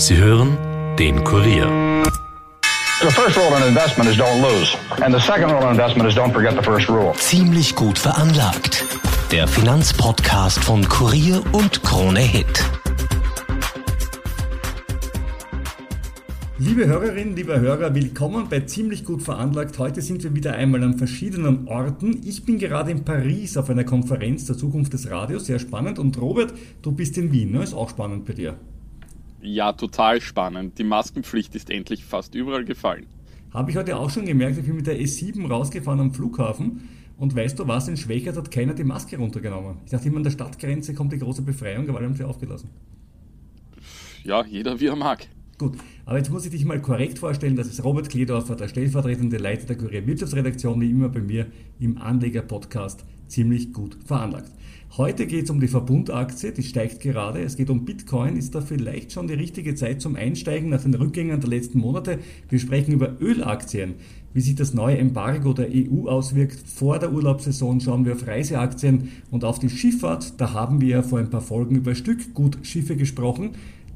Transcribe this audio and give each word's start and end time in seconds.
Sie 0.00 0.16
hören 0.16 0.56
den 0.98 1.22
Kurier. 1.24 1.68
The 3.02 3.10
first 3.10 3.36
rule 3.36 3.54
in 3.58 3.68
investment 3.68 4.08
is 4.08 4.16
don't 4.16 4.40
lose. 4.40 4.74
And 5.02 5.14
the 5.14 5.20
second 5.20 5.50
rule 5.50 5.62
in 5.64 5.72
investment 5.72 6.08
is 6.08 6.16
don't 6.16 6.32
forget 6.32 6.54
the 6.56 6.62
first 6.62 6.88
rule. 6.88 7.12
Ziemlich 7.18 7.74
gut 7.74 7.98
veranlagt. 7.98 8.82
Der 9.30 9.46
Finanzpodcast 9.46 10.64
von 10.64 10.88
Kurier 10.88 11.42
und 11.52 11.82
Krone 11.82 12.20
Hit. 12.20 12.64
Liebe 16.58 16.86
Hörerinnen, 16.86 17.36
lieber 17.36 17.60
Hörer, 17.60 17.94
willkommen 17.94 18.46
bei 18.48 18.60
Ziemlich 18.60 19.04
gut 19.04 19.22
veranlagt. 19.22 19.78
Heute 19.78 20.00
sind 20.00 20.24
wir 20.24 20.34
wieder 20.34 20.54
einmal 20.54 20.82
an 20.82 20.96
verschiedenen 20.96 21.68
Orten. 21.68 22.22
Ich 22.24 22.46
bin 22.46 22.58
gerade 22.58 22.90
in 22.90 23.04
Paris 23.04 23.58
auf 23.58 23.68
einer 23.68 23.84
Konferenz 23.84 24.46
zur 24.46 24.56
Zukunft 24.56 24.94
des 24.94 25.10
Radios, 25.10 25.44
sehr 25.44 25.58
spannend. 25.58 25.98
Und 25.98 26.18
Robert, 26.18 26.54
du 26.80 26.90
bist 26.90 27.18
in 27.18 27.32
Wien, 27.32 27.52
ne? 27.52 27.62
ist 27.62 27.74
auch 27.74 27.90
spannend 27.90 28.24
bei 28.24 28.32
dir. 28.32 28.56
Ja, 29.42 29.72
total 29.72 30.20
spannend. 30.20 30.78
Die 30.78 30.84
Maskenpflicht 30.84 31.54
ist 31.54 31.70
endlich 31.70 32.04
fast 32.04 32.34
überall 32.34 32.64
gefallen. 32.64 33.06
Habe 33.52 33.70
ich 33.70 33.76
heute 33.76 33.96
auch 33.96 34.10
schon 34.10 34.26
gemerkt, 34.26 34.58
ich 34.58 34.64
bin 34.64 34.76
mit 34.76 34.86
der 34.86 35.00
S7 35.00 35.48
rausgefahren 35.48 36.00
am 36.00 36.14
Flughafen 36.14 36.88
und 37.16 37.34
weißt 37.34 37.58
du 37.58 37.66
was, 37.66 37.88
in 37.88 37.96
Schwächert 37.96 38.36
hat 38.36 38.50
keiner 38.50 38.74
die 38.74 38.84
Maske 38.84 39.16
runtergenommen. 39.16 39.78
Ich 39.84 39.90
dachte 39.90 40.08
immer, 40.08 40.18
an 40.18 40.24
der 40.24 40.30
Stadtgrenze 40.30 40.94
kommt 40.94 41.12
die 41.12 41.18
große 41.18 41.42
Befreiung, 41.42 41.88
aber 41.88 41.98
alle 41.98 42.06
haben 42.06 42.14
sie 42.14 42.24
aufgelassen. 42.24 42.70
Ja, 44.22 44.44
jeder 44.44 44.78
wie 44.78 44.86
er 44.86 44.96
mag. 44.96 45.26
Gut, 45.58 45.76
aber 46.06 46.18
jetzt 46.18 46.30
muss 46.30 46.44
ich 46.44 46.50
dich 46.50 46.64
mal 46.64 46.80
korrekt 46.80 47.18
vorstellen, 47.18 47.56
das 47.56 47.66
ist 47.66 47.84
Robert 47.84 48.08
Kledorfer, 48.08 48.56
der 48.56 48.68
stellvertretende 48.68 49.36
Leiter 49.36 49.66
der 49.66 49.76
Kurier 49.76 50.06
Wirtschaftsredaktion, 50.06 50.80
wie 50.80 50.90
immer 50.90 51.08
bei 51.08 51.20
mir 51.20 51.46
im 51.78 51.98
Anleger-Podcast 51.98 53.04
ziemlich 53.30 53.72
gut 53.72 53.96
veranlagt. 54.04 54.50
Heute 54.96 55.28
geht 55.28 55.44
es 55.44 55.50
um 55.50 55.60
die 55.60 55.68
Verbundaktie, 55.68 56.50
die 56.50 56.64
steigt 56.64 57.00
gerade. 57.00 57.40
Es 57.40 57.56
geht 57.56 57.70
um 57.70 57.84
Bitcoin. 57.84 58.36
Ist 58.36 58.56
da 58.56 58.60
vielleicht 58.60 59.12
schon 59.12 59.28
die 59.28 59.34
richtige 59.34 59.76
Zeit 59.76 60.02
zum 60.02 60.16
Einsteigen 60.16 60.68
nach 60.68 60.82
den 60.82 60.94
Rückgängen 60.94 61.40
der 61.40 61.48
letzten 61.48 61.78
Monate? 61.78 62.18
Wir 62.48 62.58
sprechen 62.58 62.92
über 62.92 63.20
Ölaktien, 63.20 63.94
wie 64.34 64.40
sich 64.40 64.56
das 64.56 64.74
neue 64.74 64.98
Embargo 64.98 65.52
der 65.52 65.68
EU 65.72 66.08
auswirkt. 66.08 66.58
Vor 66.66 66.98
der 66.98 67.12
Urlaubssaison 67.12 67.80
schauen 67.80 68.04
wir 68.04 68.14
auf 68.14 68.26
Reiseaktien 68.26 69.10
und 69.30 69.44
auf 69.44 69.60
die 69.60 69.70
Schifffahrt. 69.70 70.40
Da 70.40 70.54
haben 70.54 70.80
wir 70.80 70.88
ja 70.88 71.02
vor 71.02 71.20
ein 71.20 71.30
paar 71.30 71.40
Folgen 71.40 71.76
über 71.76 71.94
Stückgutschiffe 71.94 72.96
gesprochen. 72.96 73.50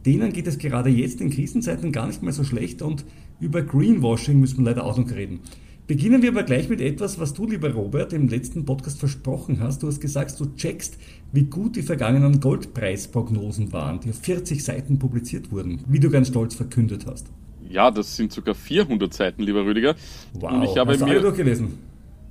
Denen 0.06 0.32
geht 0.32 0.46
es 0.46 0.58
gerade 0.58 0.91
jetzt 0.91 1.20
in 1.20 1.30
Krisenzeiten 1.30 1.91
gar 1.91 2.06
nicht 2.06 2.22
mehr 2.22 2.32
so 2.32 2.44
schlecht 2.44 2.82
und 2.82 3.04
über 3.41 3.62
Greenwashing 3.62 4.38
müssen 4.38 4.58
wir 4.58 4.66
leider 4.66 4.84
auch 4.84 4.96
noch 4.96 5.10
reden. 5.10 5.41
Beginnen 5.86 6.22
wir 6.22 6.30
aber 6.30 6.44
gleich 6.44 6.70
mit 6.70 6.80
etwas, 6.80 7.20
was 7.20 7.34
du, 7.34 7.46
lieber 7.46 7.70
Robert, 7.70 8.14
im 8.14 8.28
letzten 8.28 8.64
Podcast 8.64 8.98
versprochen 8.98 9.60
hast. 9.60 9.82
Du 9.82 9.86
hast 9.86 10.00
gesagt, 10.00 10.41
du 10.41 10.46
checkst, 10.56 10.96
wie 11.32 11.44
gut 11.44 11.76
die 11.76 11.82
vergangenen 11.82 12.41
Goldpreisprognosen 12.41 13.70
waren, 13.74 14.00
die 14.00 14.08
auf 14.08 14.18
40 14.18 14.64
Seiten 14.64 14.98
publiziert 14.98 15.52
wurden, 15.52 15.84
wie 15.86 16.00
du 16.00 16.08
ganz 16.08 16.28
stolz 16.28 16.54
verkündet 16.54 17.04
hast. 17.06 17.26
Ja, 17.68 17.91
das 17.91 18.16
sind 18.16 18.32
sogar 18.32 18.54
400 18.54 19.12
Seiten, 19.12 19.42
lieber 19.42 19.66
Rüdiger. 19.66 19.94
Wow, 20.32 20.52
Und 20.52 20.62
ich 20.62 20.78
habe 20.78 20.92
hast 20.92 21.02
du 21.02 21.04
alle 21.04 21.20
durchgelesen? 21.20 21.74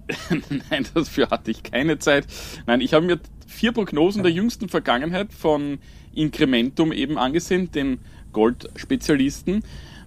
Nein, 0.69 0.85
dafür 0.95 1.29
hatte 1.29 1.51
ich 1.51 1.61
keine 1.61 1.99
Zeit. 1.99 2.25
Nein, 2.65 2.81
ich 2.81 2.95
habe 2.95 3.05
mir 3.05 3.19
vier 3.45 3.71
Prognosen 3.71 4.23
der 4.23 4.31
jüngsten 4.31 4.67
Vergangenheit 4.67 5.31
von 5.31 5.77
Incrementum 6.15 6.91
eben 6.91 7.19
angesehen, 7.19 7.71
den 7.71 7.99
Goldspezialisten. 8.31 9.63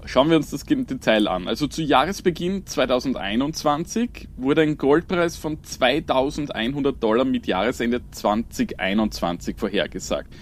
Schauen 0.07 0.31
wir 0.31 0.37
uns 0.37 0.51
das 0.51 0.62
im 0.62 0.87
Detail 0.87 1.27
an. 1.29 1.49
Also 1.49 1.67
zu 1.67 1.83
Jahresbeginn 1.83 2.65
2021 2.65 4.29
wurde 4.37 4.62
ein 4.62 4.79
Goldpreis 4.79 5.37
von 5.37 5.62
2100 5.62 7.03
Dollar 7.03 7.25
mit 7.25 7.47
Jahresende 7.47 8.01
2021 8.12 9.57
vorhergesagt. 9.59 10.33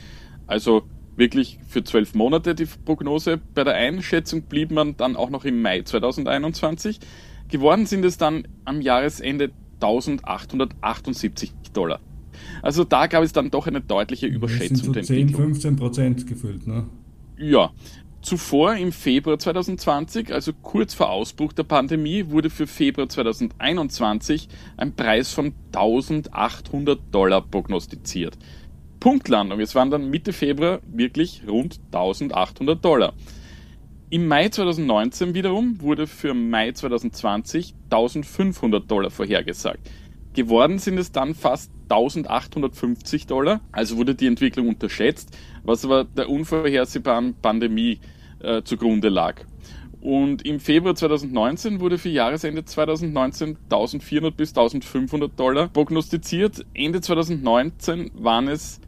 Also 0.46 0.82
wirklich 1.16 1.58
für 1.66 1.82
zwölf 1.82 2.14
Monate 2.14 2.54
die 2.54 2.66
Prognose. 2.66 3.40
Bei 3.54 3.64
der 3.64 3.74
Einschätzung 3.74 4.42
blieb 4.42 4.70
man 4.70 4.96
dann 4.96 5.16
auch 5.16 5.30
noch 5.30 5.44
im 5.44 5.62
Mai 5.62 5.82
2021. 5.82 7.00
Geworden 7.48 7.86
sind 7.86 8.04
es 8.04 8.18
dann 8.18 8.46
am 8.64 8.82
Jahresende 8.82 9.50
1878 9.80 11.52
Dollar. 11.72 12.00
Also 12.62 12.84
da 12.84 13.06
gab 13.06 13.22
es 13.24 13.32
dann 13.32 13.50
doch 13.50 13.66
eine 13.66 13.80
deutliche 13.80 14.26
Überschätzung 14.26 14.92
das 14.92 15.06
sind 15.06 15.30
so 15.30 15.36
10, 15.36 15.42
15 15.44 15.76
Prozent 15.76 16.26
gefüllt, 16.26 16.66
ne? 16.66 16.84
Ja. 17.36 17.72
Zuvor 18.24 18.76
im 18.76 18.90
Februar 18.90 19.38
2020, 19.38 20.32
also 20.32 20.54
kurz 20.54 20.94
vor 20.94 21.10
Ausbruch 21.10 21.52
der 21.52 21.64
Pandemie, 21.64 22.30
wurde 22.30 22.48
für 22.48 22.66
Februar 22.66 23.06
2021 23.06 24.48
ein 24.78 24.96
Preis 24.96 25.30
von 25.30 25.52
1800 25.74 27.00
Dollar 27.10 27.42
prognostiziert. 27.42 28.38
Punktlandung, 28.98 29.60
es 29.60 29.74
waren 29.74 29.90
dann 29.90 30.08
Mitte 30.08 30.32
Februar 30.32 30.80
wirklich 30.86 31.42
rund 31.46 31.78
1800 31.92 32.82
Dollar. 32.82 33.12
Im 34.08 34.26
Mai 34.26 34.48
2019 34.48 35.34
wiederum 35.34 35.82
wurde 35.82 36.06
für 36.06 36.32
Mai 36.32 36.72
2020 36.72 37.74
1500 37.90 38.90
Dollar 38.90 39.10
vorhergesagt. 39.10 39.90
Geworden 40.34 40.78
sind 40.78 40.98
es 40.98 41.12
dann 41.12 41.34
fast 41.34 41.70
1850 41.88 43.26
Dollar, 43.26 43.60
also 43.72 43.96
wurde 43.96 44.14
die 44.14 44.26
Entwicklung 44.26 44.68
unterschätzt, 44.68 45.36
was 45.62 45.84
aber 45.84 46.04
der 46.04 46.28
unvorhersehbaren 46.28 47.34
Pandemie 47.40 48.00
äh, 48.40 48.62
zugrunde 48.62 49.08
lag. 49.08 49.42
Und 50.00 50.44
im 50.44 50.60
Februar 50.60 50.94
2019 50.94 51.80
wurde 51.80 51.96
für 51.96 52.10
Jahresende 52.10 52.64
2019 52.64 53.56
1400 53.70 54.36
bis 54.36 54.50
1500 54.50 55.38
Dollar 55.38 55.68
prognostiziert. 55.68 56.66
Ende 56.74 57.00
2019 57.00 58.10
waren 58.14 58.48
es 58.48 58.80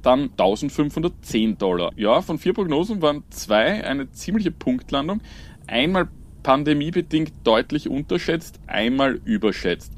dann 0.00 0.30
1510 0.30 1.58
Dollar. 1.58 1.92
Ja, 1.96 2.22
von 2.22 2.38
vier 2.38 2.54
Prognosen 2.54 3.02
waren 3.02 3.24
zwei 3.28 3.84
eine 3.84 4.10
ziemliche 4.12 4.52
Punktlandung. 4.52 5.20
Einmal 5.66 6.08
pandemiebedingt 6.42 7.32
deutlich 7.42 7.88
unterschätzt, 7.88 8.60
einmal 8.66 9.20
überschätzt. 9.24 9.92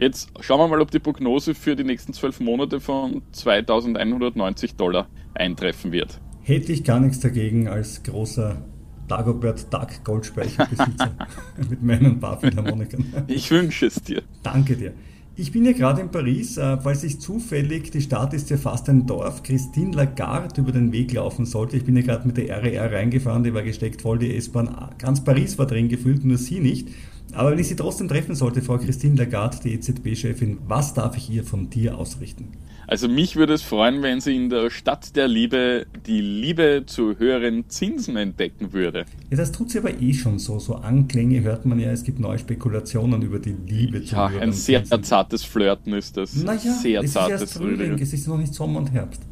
Jetzt 0.00 0.30
schauen 0.40 0.58
wir 0.58 0.66
mal, 0.66 0.80
ob 0.80 0.90
die 0.90 0.98
Prognose 0.98 1.54
für 1.54 1.76
die 1.76 1.84
nächsten 1.84 2.14
zwölf 2.14 2.40
Monate 2.40 2.80
von 2.80 3.20
2190 3.32 4.76
Dollar 4.76 5.08
eintreffen 5.34 5.92
wird. 5.92 6.22
Hätte 6.40 6.72
ich 6.72 6.84
gar 6.84 7.00
nichts 7.00 7.20
dagegen 7.20 7.68
als 7.68 8.02
großer 8.02 8.64
Dagobert 9.08 9.70
Duck 9.70 10.02
Goldspeicherbesitzer 10.02 11.10
mit 11.68 11.82
meinen 11.82 12.18
paar 12.18 12.40
Philharmonikern. 12.40 13.04
Ich 13.26 13.50
wünsche 13.50 13.84
es 13.84 13.96
dir. 13.96 14.22
Danke 14.42 14.74
dir. 14.74 14.94
Ich 15.36 15.52
bin 15.52 15.66
ja 15.66 15.72
gerade 15.72 16.00
in 16.00 16.10
Paris, 16.10 16.56
äh, 16.56 16.78
falls 16.78 17.04
ich 17.04 17.20
zufällig, 17.20 17.90
die 17.90 18.00
Stadt 18.00 18.32
ist 18.32 18.48
ja 18.48 18.56
fast 18.56 18.88
ein 18.88 19.06
Dorf, 19.06 19.42
Christine 19.42 19.94
Lagarde 19.94 20.62
über 20.62 20.72
den 20.72 20.92
Weg 20.92 21.12
laufen 21.12 21.44
sollte. 21.44 21.76
Ich 21.76 21.84
bin 21.84 21.94
ja 21.96 22.02
gerade 22.02 22.26
mit 22.26 22.38
der 22.38 22.62
RER 22.62 22.90
reingefahren, 22.90 23.44
die 23.44 23.52
war 23.52 23.62
gesteckt 23.62 24.00
voll, 24.00 24.18
die 24.18 24.34
S-Bahn, 24.34 24.74
ganz 24.96 25.22
Paris 25.22 25.58
war 25.58 25.66
drin 25.66 25.90
gefühlt, 25.90 26.24
nur 26.24 26.38
sie 26.38 26.60
nicht. 26.60 26.88
Aber 27.32 27.52
wenn 27.52 27.58
ich 27.58 27.68
Sie 27.68 27.76
trotzdem 27.76 28.08
treffen 28.08 28.34
sollte, 28.34 28.62
Frau 28.62 28.78
Christine 28.78 29.16
Lagarde, 29.16 29.58
die 29.62 29.74
EZB-Chefin, 29.74 30.58
was 30.66 30.94
darf 30.94 31.16
ich 31.16 31.30
ihr 31.30 31.44
von 31.44 31.70
dir 31.70 31.98
ausrichten? 31.98 32.48
Also 32.86 33.08
mich 33.08 33.36
würde 33.36 33.52
es 33.52 33.62
freuen, 33.62 34.02
wenn 34.02 34.20
sie 34.20 34.34
in 34.34 34.50
der 34.50 34.68
Stadt 34.68 35.14
der 35.14 35.28
Liebe 35.28 35.86
die 36.06 36.20
Liebe 36.20 36.82
zu 36.86 37.16
höheren 37.18 37.68
Zinsen 37.68 38.16
entdecken 38.16 38.72
würde. 38.72 39.04
Ja, 39.30 39.36
das 39.36 39.52
tut 39.52 39.70
sie 39.70 39.78
aber 39.78 40.00
eh 40.00 40.12
schon 40.12 40.40
so. 40.40 40.58
So 40.58 40.74
Anklänge 40.74 41.42
hört 41.42 41.66
man 41.66 41.78
ja, 41.78 41.92
es 41.92 42.02
gibt 42.02 42.18
neue 42.18 42.40
Spekulationen 42.40 43.22
über 43.22 43.38
die 43.38 43.54
Liebe 43.68 44.04
zu 44.04 44.16
ja, 44.16 44.28
höheren 44.28 44.42
ein 44.42 44.52
sehr 44.52 44.80
Zinsen. 44.80 45.04
zartes 45.04 45.44
Flirten 45.44 45.92
ist 45.92 46.16
das. 46.16 46.34
Naja, 46.34 46.58
sehr 46.58 47.02
es 47.02 47.12
zartes 47.12 47.34
ist 47.34 47.40
erst 47.42 47.58
Frühling, 47.58 47.96
es 47.96 48.12
ist 48.12 48.26
noch 48.26 48.38
nicht 48.38 48.54
Sommer 48.54 48.80
und 48.80 48.90
Herbst. 48.90 49.22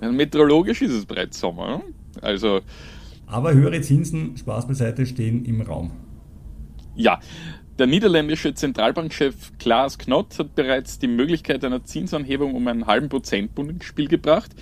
Meteorologisch 0.00 0.82
ist 0.82 0.92
es 0.92 1.06
bereits 1.06 1.40
Sommer. 1.40 1.82
Also 2.20 2.60
aber 3.26 3.54
höhere 3.54 3.80
Zinsen, 3.80 4.36
Spaß 4.36 4.68
beiseite, 4.68 5.04
stehen 5.04 5.44
im 5.44 5.60
Raum. 5.60 5.90
Ja, 6.96 7.20
der 7.78 7.86
niederländische 7.86 8.54
Zentralbankchef 8.54 9.52
Klaas 9.58 9.98
Knott 9.98 10.38
hat 10.38 10.54
bereits 10.54 10.98
die 10.98 11.08
Möglichkeit 11.08 11.62
einer 11.62 11.84
Zinsanhebung 11.84 12.54
um 12.54 12.66
einen 12.68 12.86
halben 12.86 13.10
Prozentpunkt 13.10 13.70
ins 13.70 13.84
Spiel 13.84 14.08
gebracht. 14.08 14.52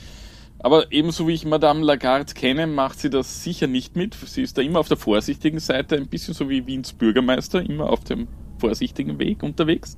Aber 0.58 0.90
ebenso 0.90 1.28
wie 1.28 1.34
ich 1.34 1.44
Madame 1.44 1.84
Lagarde 1.84 2.32
kenne, 2.34 2.66
macht 2.66 2.98
sie 2.98 3.10
das 3.10 3.44
sicher 3.44 3.68
nicht 3.68 3.96
mit. 3.96 4.14
Sie 4.14 4.42
ist 4.42 4.58
da 4.58 4.62
immer 4.62 4.80
auf 4.80 4.88
der 4.88 4.96
vorsichtigen 4.96 5.60
Seite, 5.60 5.96
ein 5.96 6.08
bisschen 6.08 6.34
so 6.34 6.48
wie 6.48 6.66
Wiens 6.66 6.92
Bürgermeister, 6.92 7.60
immer 7.60 7.90
auf 7.90 8.02
dem 8.02 8.26
vorsichtigen 8.58 9.18
Weg 9.18 9.42
unterwegs. 9.42 9.94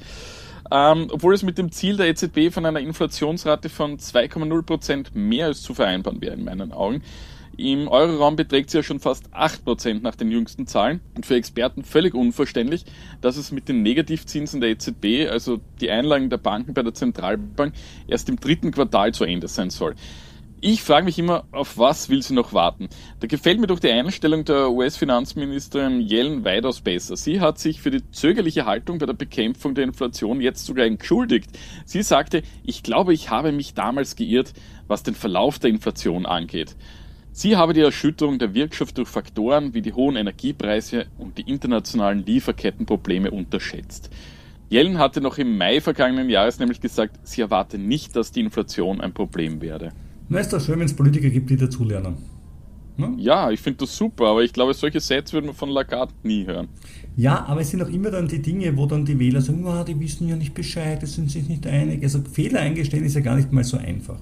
Ähm, 0.70 1.06
obwohl 1.10 1.34
es 1.34 1.42
mit 1.42 1.56
dem 1.56 1.70
Ziel 1.70 1.96
der 1.96 2.08
EZB 2.08 2.52
von 2.52 2.66
einer 2.66 2.80
Inflationsrate 2.80 3.68
von 3.68 3.98
2,0 3.98 4.62
Prozent 4.62 5.14
mehr 5.14 5.46
als 5.46 5.62
zu 5.62 5.72
vereinbaren 5.72 6.20
wäre 6.20 6.34
in 6.34 6.44
meinen 6.44 6.72
Augen. 6.72 7.02
Im 7.58 7.88
Euroraum 7.88 8.36
beträgt 8.36 8.70
sie 8.70 8.78
ja 8.78 8.82
schon 8.82 9.00
fast 9.00 9.34
8% 9.34 10.02
nach 10.02 10.14
den 10.14 10.30
jüngsten 10.30 10.66
Zahlen 10.66 11.00
und 11.14 11.24
für 11.24 11.36
Experten 11.36 11.84
völlig 11.84 12.14
unverständlich, 12.14 12.84
dass 13.22 13.38
es 13.38 13.50
mit 13.50 13.68
den 13.68 13.82
Negativzinsen 13.82 14.60
der 14.60 14.70
EZB, 14.70 15.30
also 15.30 15.60
die 15.80 15.90
Einlagen 15.90 16.28
der 16.28 16.36
Banken 16.36 16.74
bei 16.74 16.82
der 16.82 16.92
Zentralbank, 16.92 17.72
erst 18.08 18.28
im 18.28 18.38
dritten 18.38 18.72
Quartal 18.72 19.14
zu 19.14 19.24
Ende 19.24 19.48
sein 19.48 19.70
soll. 19.70 19.94
Ich 20.60 20.82
frage 20.82 21.04
mich 21.04 21.18
immer, 21.18 21.44
auf 21.52 21.78
was 21.78 22.08
will 22.08 22.22
sie 22.22 22.34
noch 22.34 22.52
warten? 22.52 22.88
Da 23.20 23.26
gefällt 23.26 23.60
mir 23.60 23.66
doch 23.66 23.78
die 23.78 23.90
Einstellung 23.90 24.44
der 24.44 24.70
US-Finanzministerin 24.70 26.00
Jellen 26.00 26.44
weitaus 26.44 26.80
besser. 26.80 27.16
Sie 27.16 27.40
hat 27.40 27.58
sich 27.58 27.80
für 27.80 27.90
die 27.90 28.10
zögerliche 28.10 28.64
Haltung 28.64 28.98
bei 28.98 29.06
der 29.06 29.12
Bekämpfung 29.12 29.74
der 29.74 29.84
Inflation 29.84 30.40
jetzt 30.40 30.64
sogar 30.64 30.86
entschuldigt. 30.86 31.50
Sie 31.84 32.02
sagte, 32.02 32.42
ich 32.64 32.82
glaube, 32.82 33.12
ich 33.12 33.30
habe 33.30 33.52
mich 33.52 33.74
damals 33.74 34.16
geirrt, 34.16 34.54
was 34.88 35.02
den 35.02 35.14
Verlauf 35.14 35.58
der 35.58 35.70
Inflation 35.70 36.24
angeht. 36.24 36.74
Sie 37.38 37.54
habe 37.54 37.74
die 37.74 37.82
Erschütterung 37.82 38.38
der 38.38 38.54
Wirtschaft 38.54 38.96
durch 38.96 39.10
Faktoren 39.10 39.74
wie 39.74 39.82
die 39.82 39.92
hohen 39.92 40.16
Energiepreise 40.16 41.04
und 41.18 41.36
die 41.36 41.42
internationalen 41.42 42.24
Lieferkettenprobleme 42.24 43.30
unterschätzt. 43.30 44.08
Yellen 44.70 44.96
hatte 44.96 45.20
noch 45.20 45.36
im 45.36 45.58
Mai 45.58 45.82
vergangenen 45.82 46.30
Jahres 46.30 46.58
nämlich 46.58 46.80
gesagt, 46.80 47.18
sie 47.24 47.42
erwarte 47.42 47.76
nicht, 47.76 48.16
dass 48.16 48.32
die 48.32 48.40
Inflation 48.40 49.02
ein 49.02 49.12
Problem 49.12 49.60
werde. 49.60 49.92
Na, 50.30 50.38
ist 50.38 50.50
doch 50.50 50.62
schön, 50.62 50.78
wenn 50.78 50.86
es 50.86 50.96
Politiker 50.96 51.28
gibt, 51.28 51.50
die 51.50 51.58
dazulernen. 51.58 52.16
Ne? 52.96 53.12
Ja, 53.18 53.50
ich 53.50 53.60
finde 53.60 53.80
das 53.80 53.94
super, 53.94 54.28
aber 54.28 54.42
ich 54.42 54.54
glaube, 54.54 54.72
solche 54.72 55.00
Sets 55.00 55.34
würden 55.34 55.48
wir 55.48 55.52
von 55.52 55.68
Lagarde 55.68 56.14
nie 56.22 56.46
hören. 56.46 56.68
Ja, 57.18 57.44
aber 57.44 57.60
es 57.60 57.70
sind 57.70 57.82
auch 57.82 57.90
immer 57.90 58.10
dann 58.10 58.28
die 58.28 58.40
Dinge, 58.40 58.74
wo 58.78 58.86
dann 58.86 59.04
die 59.04 59.18
Wähler 59.18 59.42
sagen, 59.42 59.62
oh, 59.66 59.84
die 59.84 60.00
wissen 60.00 60.26
ja 60.26 60.36
nicht 60.36 60.54
Bescheid, 60.54 61.02
die 61.02 61.06
sind 61.06 61.30
sich 61.30 61.46
nicht 61.46 61.66
einig. 61.66 62.02
Also 62.02 62.22
Fehler 62.22 62.60
eingestehen 62.60 63.04
ist 63.04 63.14
ja 63.14 63.20
gar 63.20 63.36
nicht 63.36 63.52
mal 63.52 63.62
so 63.62 63.76
einfach 63.76 64.20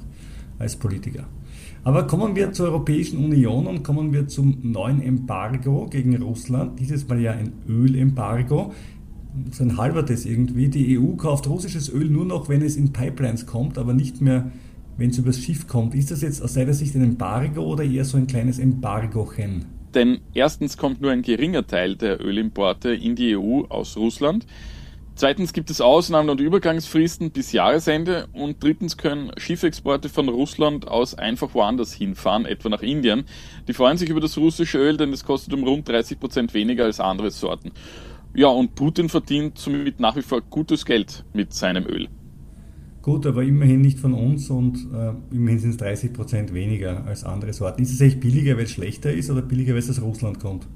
als 0.58 0.74
Politiker. 0.74 1.28
Aber 1.84 2.06
kommen 2.06 2.34
wir 2.34 2.52
zur 2.52 2.68
Europäischen 2.68 3.22
Union 3.22 3.66
und 3.66 3.82
kommen 3.82 4.12
wir 4.12 4.26
zum 4.26 4.58
neuen 4.62 5.02
Embargo 5.02 5.86
gegen 5.90 6.20
Russland. 6.22 6.80
Dieses 6.80 7.06
Mal 7.06 7.20
ja 7.20 7.32
ein 7.32 7.52
Ölembargo 7.68 8.72
so 9.50 9.64
ein 9.64 9.76
halbertes 9.76 10.26
irgendwie. 10.26 10.68
Die 10.68 10.98
EU 10.98 11.16
kauft 11.16 11.48
russisches 11.48 11.92
Öl 11.92 12.08
nur 12.08 12.24
noch, 12.24 12.48
wenn 12.48 12.62
es 12.62 12.76
in 12.76 12.92
Pipelines 12.92 13.46
kommt, 13.46 13.78
aber 13.78 13.92
nicht 13.92 14.20
mehr, 14.20 14.50
wenn 14.96 15.10
es 15.10 15.18
übers 15.18 15.38
Schiff 15.38 15.66
kommt. 15.66 15.94
Ist 15.94 16.10
das 16.10 16.22
jetzt 16.22 16.42
aus 16.42 16.54
seiner 16.54 16.72
Sicht 16.72 16.94
ein 16.94 17.02
Embargo 17.02 17.62
oder 17.62 17.84
eher 17.84 18.04
so 18.04 18.16
ein 18.16 18.26
kleines 18.26 18.58
Embargochen? 18.58 19.66
Denn 19.94 20.18
erstens 20.34 20.76
kommt 20.76 21.00
nur 21.00 21.12
ein 21.12 21.22
geringer 21.22 21.66
Teil 21.66 21.96
der 21.96 22.24
Ölimporte 22.24 22.94
in 22.94 23.14
die 23.14 23.36
EU 23.36 23.62
aus 23.68 23.96
Russland. 23.96 24.46
Zweitens 25.16 25.52
gibt 25.52 25.70
es 25.70 25.80
Ausnahmen 25.80 26.28
und 26.28 26.40
Übergangsfristen 26.40 27.30
bis 27.30 27.52
Jahresende 27.52 28.26
und 28.32 28.60
drittens 28.60 28.96
können 28.96 29.30
Schiffexporte 29.36 30.08
von 30.08 30.28
Russland 30.28 30.88
aus 30.88 31.14
einfach 31.14 31.54
woanders 31.54 31.92
hinfahren, 31.92 32.46
etwa 32.46 32.68
nach 32.68 32.82
Indien. 32.82 33.24
Die 33.68 33.74
freuen 33.74 33.96
sich 33.96 34.08
über 34.08 34.20
das 34.20 34.36
russische 34.36 34.78
Öl, 34.78 34.96
denn 34.96 35.12
es 35.12 35.24
kostet 35.24 35.54
um 35.54 35.62
rund 35.62 35.88
30 35.88 36.18
Prozent 36.18 36.52
weniger 36.52 36.84
als 36.84 36.98
andere 36.98 37.30
Sorten. 37.30 37.70
Ja, 38.34 38.48
und 38.48 38.74
Putin 38.74 39.08
verdient 39.08 39.56
somit 39.56 40.00
nach 40.00 40.16
wie 40.16 40.22
vor 40.22 40.40
gutes 40.40 40.84
Geld 40.84 41.24
mit 41.32 41.54
seinem 41.54 41.86
Öl. 41.86 42.08
Gut, 43.00 43.24
aber 43.24 43.44
immerhin 43.44 43.82
nicht 43.82 44.00
von 44.00 44.14
uns 44.14 44.50
und 44.50 44.88
äh, 44.92 45.12
immerhin 45.30 45.60
sind 45.60 45.70
es 45.70 45.76
30 45.76 46.12
Prozent 46.12 46.54
weniger 46.54 47.04
als 47.06 47.22
andere 47.22 47.52
Sorten. 47.52 47.82
Ist 47.82 47.92
es 47.92 48.00
echt 48.00 48.18
billiger, 48.18 48.56
weil 48.56 48.64
es 48.64 48.72
schlechter 48.72 49.12
ist 49.12 49.30
oder 49.30 49.42
billiger, 49.42 49.74
weil 49.74 49.78
es 49.78 49.90
aus 49.90 50.02
Russland 50.02 50.40
kommt? 50.40 50.66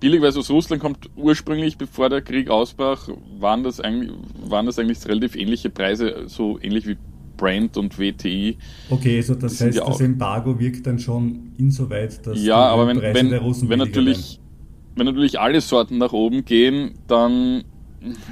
Billig, 0.00 0.22
aus 0.22 0.50
Russland 0.50 0.82
kommt. 0.82 1.10
Ursprünglich, 1.16 1.78
bevor 1.78 2.08
der 2.08 2.22
Krieg 2.22 2.50
ausbrach, 2.50 3.08
waren 3.38 3.62
das 3.62 3.80
eigentlich, 3.80 4.12
waren 4.44 4.66
das 4.66 4.78
eigentlich 4.78 5.06
relativ 5.06 5.36
ähnliche 5.36 5.70
Preise, 5.70 6.24
so 6.26 6.58
ähnlich 6.60 6.86
wie 6.86 6.96
Brent 7.36 7.76
und 7.76 7.98
WTI. 7.98 8.56
Okay, 8.90 9.16
also 9.16 9.34
das, 9.34 9.60
heißt, 9.60 9.76
ja 9.76 9.86
das 9.86 10.00
Embargo 10.00 10.58
wirkt 10.58 10.86
dann 10.86 10.98
schon 10.98 11.52
insoweit, 11.58 12.26
dass 12.26 12.42
ja, 12.42 12.56
aber 12.56 12.86
wenn, 12.86 13.00
wenn, 13.02 13.30
wenn 13.30 13.78
natürlich 13.78 14.36
werden 14.36 14.46
wenn 14.96 15.06
natürlich 15.06 15.38
alle 15.38 15.60
Sorten 15.60 15.98
nach 15.98 16.12
oben 16.12 16.44
gehen, 16.44 16.94
dann 17.06 17.64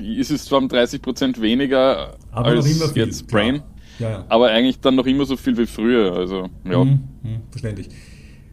ist 0.03 0.31
es 0.31 0.47
zwar 0.47 0.61
um 0.61 0.69
30% 0.69 1.41
weniger 1.41 2.17
aber 2.31 2.49
als 2.49 2.95
jetzt 2.95 3.29
Brain, 3.29 3.63
ja, 3.99 4.11
ja. 4.11 4.25
aber 4.29 4.49
eigentlich 4.49 4.81
dann 4.81 4.95
noch 4.95 5.07
immer 5.07 5.27
so 5.27 5.37
viel 5.37 5.57
wie 5.59 5.67
früher. 5.67 6.15
Also, 6.15 6.49
ja. 6.65 6.85
Mhm, 6.85 7.01
mh, 7.23 7.41
verständlich. 7.51 7.89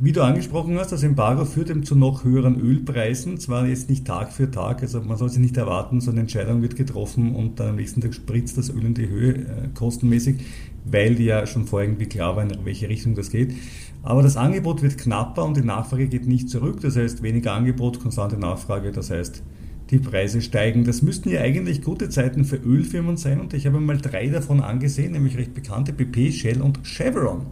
Wie 0.04 0.14
du 0.14 0.24
angesprochen 0.24 0.80
hast, 0.80 0.92
das 0.92 1.04
Embargo 1.04 1.46
führt 1.46 1.70
eben 1.70 1.84
zu 1.84 1.96
noch 1.96 2.24
höheren 2.24 2.60
Ölpreisen, 2.60 3.38
zwar 3.38 3.68
jetzt 3.68 3.88
nicht 3.88 4.08
Tag 4.08 4.34
für 4.34 4.50
Tag, 4.50 4.82
also 4.82 5.00
man 5.00 5.16
soll 5.16 5.30
sich 5.30 5.38
nicht 5.38 5.58
erwarten, 5.58 6.02
so 6.02 6.10
eine 6.10 6.22
Entscheidung 6.22 6.64
wird 6.64 6.76
getroffen 6.76 7.36
und 7.36 7.60
dann 7.60 7.70
am 7.70 7.76
nächsten 7.76 8.02
Tag 8.02 8.16
spritzt 8.16 8.58
das 8.58 8.72
Öl 8.72 8.84
in 8.84 8.96
die 8.96 9.08
Höhe 9.08 9.34
äh, 9.34 9.46
kostenmäßig, 9.76 10.38
weil 10.86 11.22
ja 11.22 11.46
schon 11.46 11.68
vorher 11.68 11.88
irgendwie 11.88 12.08
klar 12.08 12.36
war, 12.36 12.42
in 12.42 12.66
welche 12.66 12.90
Richtung 12.90 13.14
das 13.14 13.30
geht. 13.30 13.54
Aber 14.02 14.24
das 14.24 14.38
Angebot 14.38 14.82
wird 14.82 14.98
knapper 14.98 15.46
und 15.46 15.56
die 15.56 15.62
Nachfrage 15.62 16.08
geht 16.08 16.26
nicht 16.26 16.50
zurück, 16.50 16.80
das 16.82 16.96
heißt 16.96 17.22
weniger 17.22 17.54
Angebot, 17.54 18.00
konstante 18.00 18.38
Nachfrage, 18.38 18.92
das 18.92 19.12
heißt 19.12 19.44
die 19.92 20.00
Preise 20.00 20.42
steigen. 20.42 20.84
Das 20.84 21.04
müssten 21.04 21.30
ja 21.30 21.42
eigentlich 21.42 21.84
gute 21.84 22.10
Zeiten 22.10 22.44
für 22.44 22.56
Ölfirmen 22.56 23.18
sein 23.18 23.40
und 23.40 23.54
ich 23.54 23.68
habe 23.68 23.80
mal 23.80 24.00
drei 24.00 24.30
davon 24.30 24.62
angesehen, 24.62 25.12
nämlich 25.12 25.38
recht 25.38 25.54
bekannte 25.54 25.94
BP, 25.94 26.32
Shell 26.32 26.60
und 26.60 26.80
Chevron. 26.88 27.46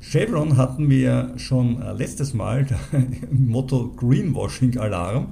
Chevron 0.00 0.56
hatten 0.56 0.88
wir 0.88 1.32
schon 1.36 1.80
äh, 1.82 1.92
letztes 1.92 2.34
Mal 2.34 2.66
Motto 3.30 3.92
Greenwashing 3.96 4.78
Alarm. 4.78 5.28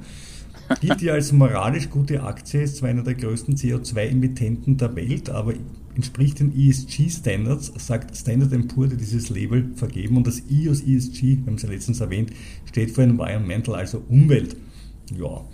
Gilt 0.80 1.02
ja 1.02 1.12
als 1.12 1.30
moralisch 1.32 1.90
gute 1.90 2.22
Aktie, 2.22 2.62
ist 2.62 2.76
zwar 2.76 2.88
einer 2.88 3.02
der 3.02 3.14
größten 3.14 3.54
CO2-Emittenten 3.54 4.78
der 4.78 4.96
Welt, 4.96 5.28
aber 5.28 5.52
entspricht 5.94 6.40
den 6.40 6.58
ESG-Standards, 6.58 7.72
sagt 7.76 8.16
Standard 8.16 8.68
Poor, 8.68 8.88
die 8.88 8.96
dieses 8.96 9.28
Label 9.28 9.70
vergeben. 9.74 10.16
Und 10.16 10.26
das 10.26 10.42
I 10.50 10.70
aus 10.70 10.80
ESG, 10.80 11.22
wir 11.22 11.46
haben 11.46 11.54
es 11.56 11.62
ja 11.62 11.68
letztens 11.68 12.00
erwähnt, 12.00 12.30
steht 12.64 12.92
für 12.92 13.02
Environmental, 13.02 13.74
also 13.74 14.02
Umwelt. 14.08 14.56
Ja, 15.16 15.44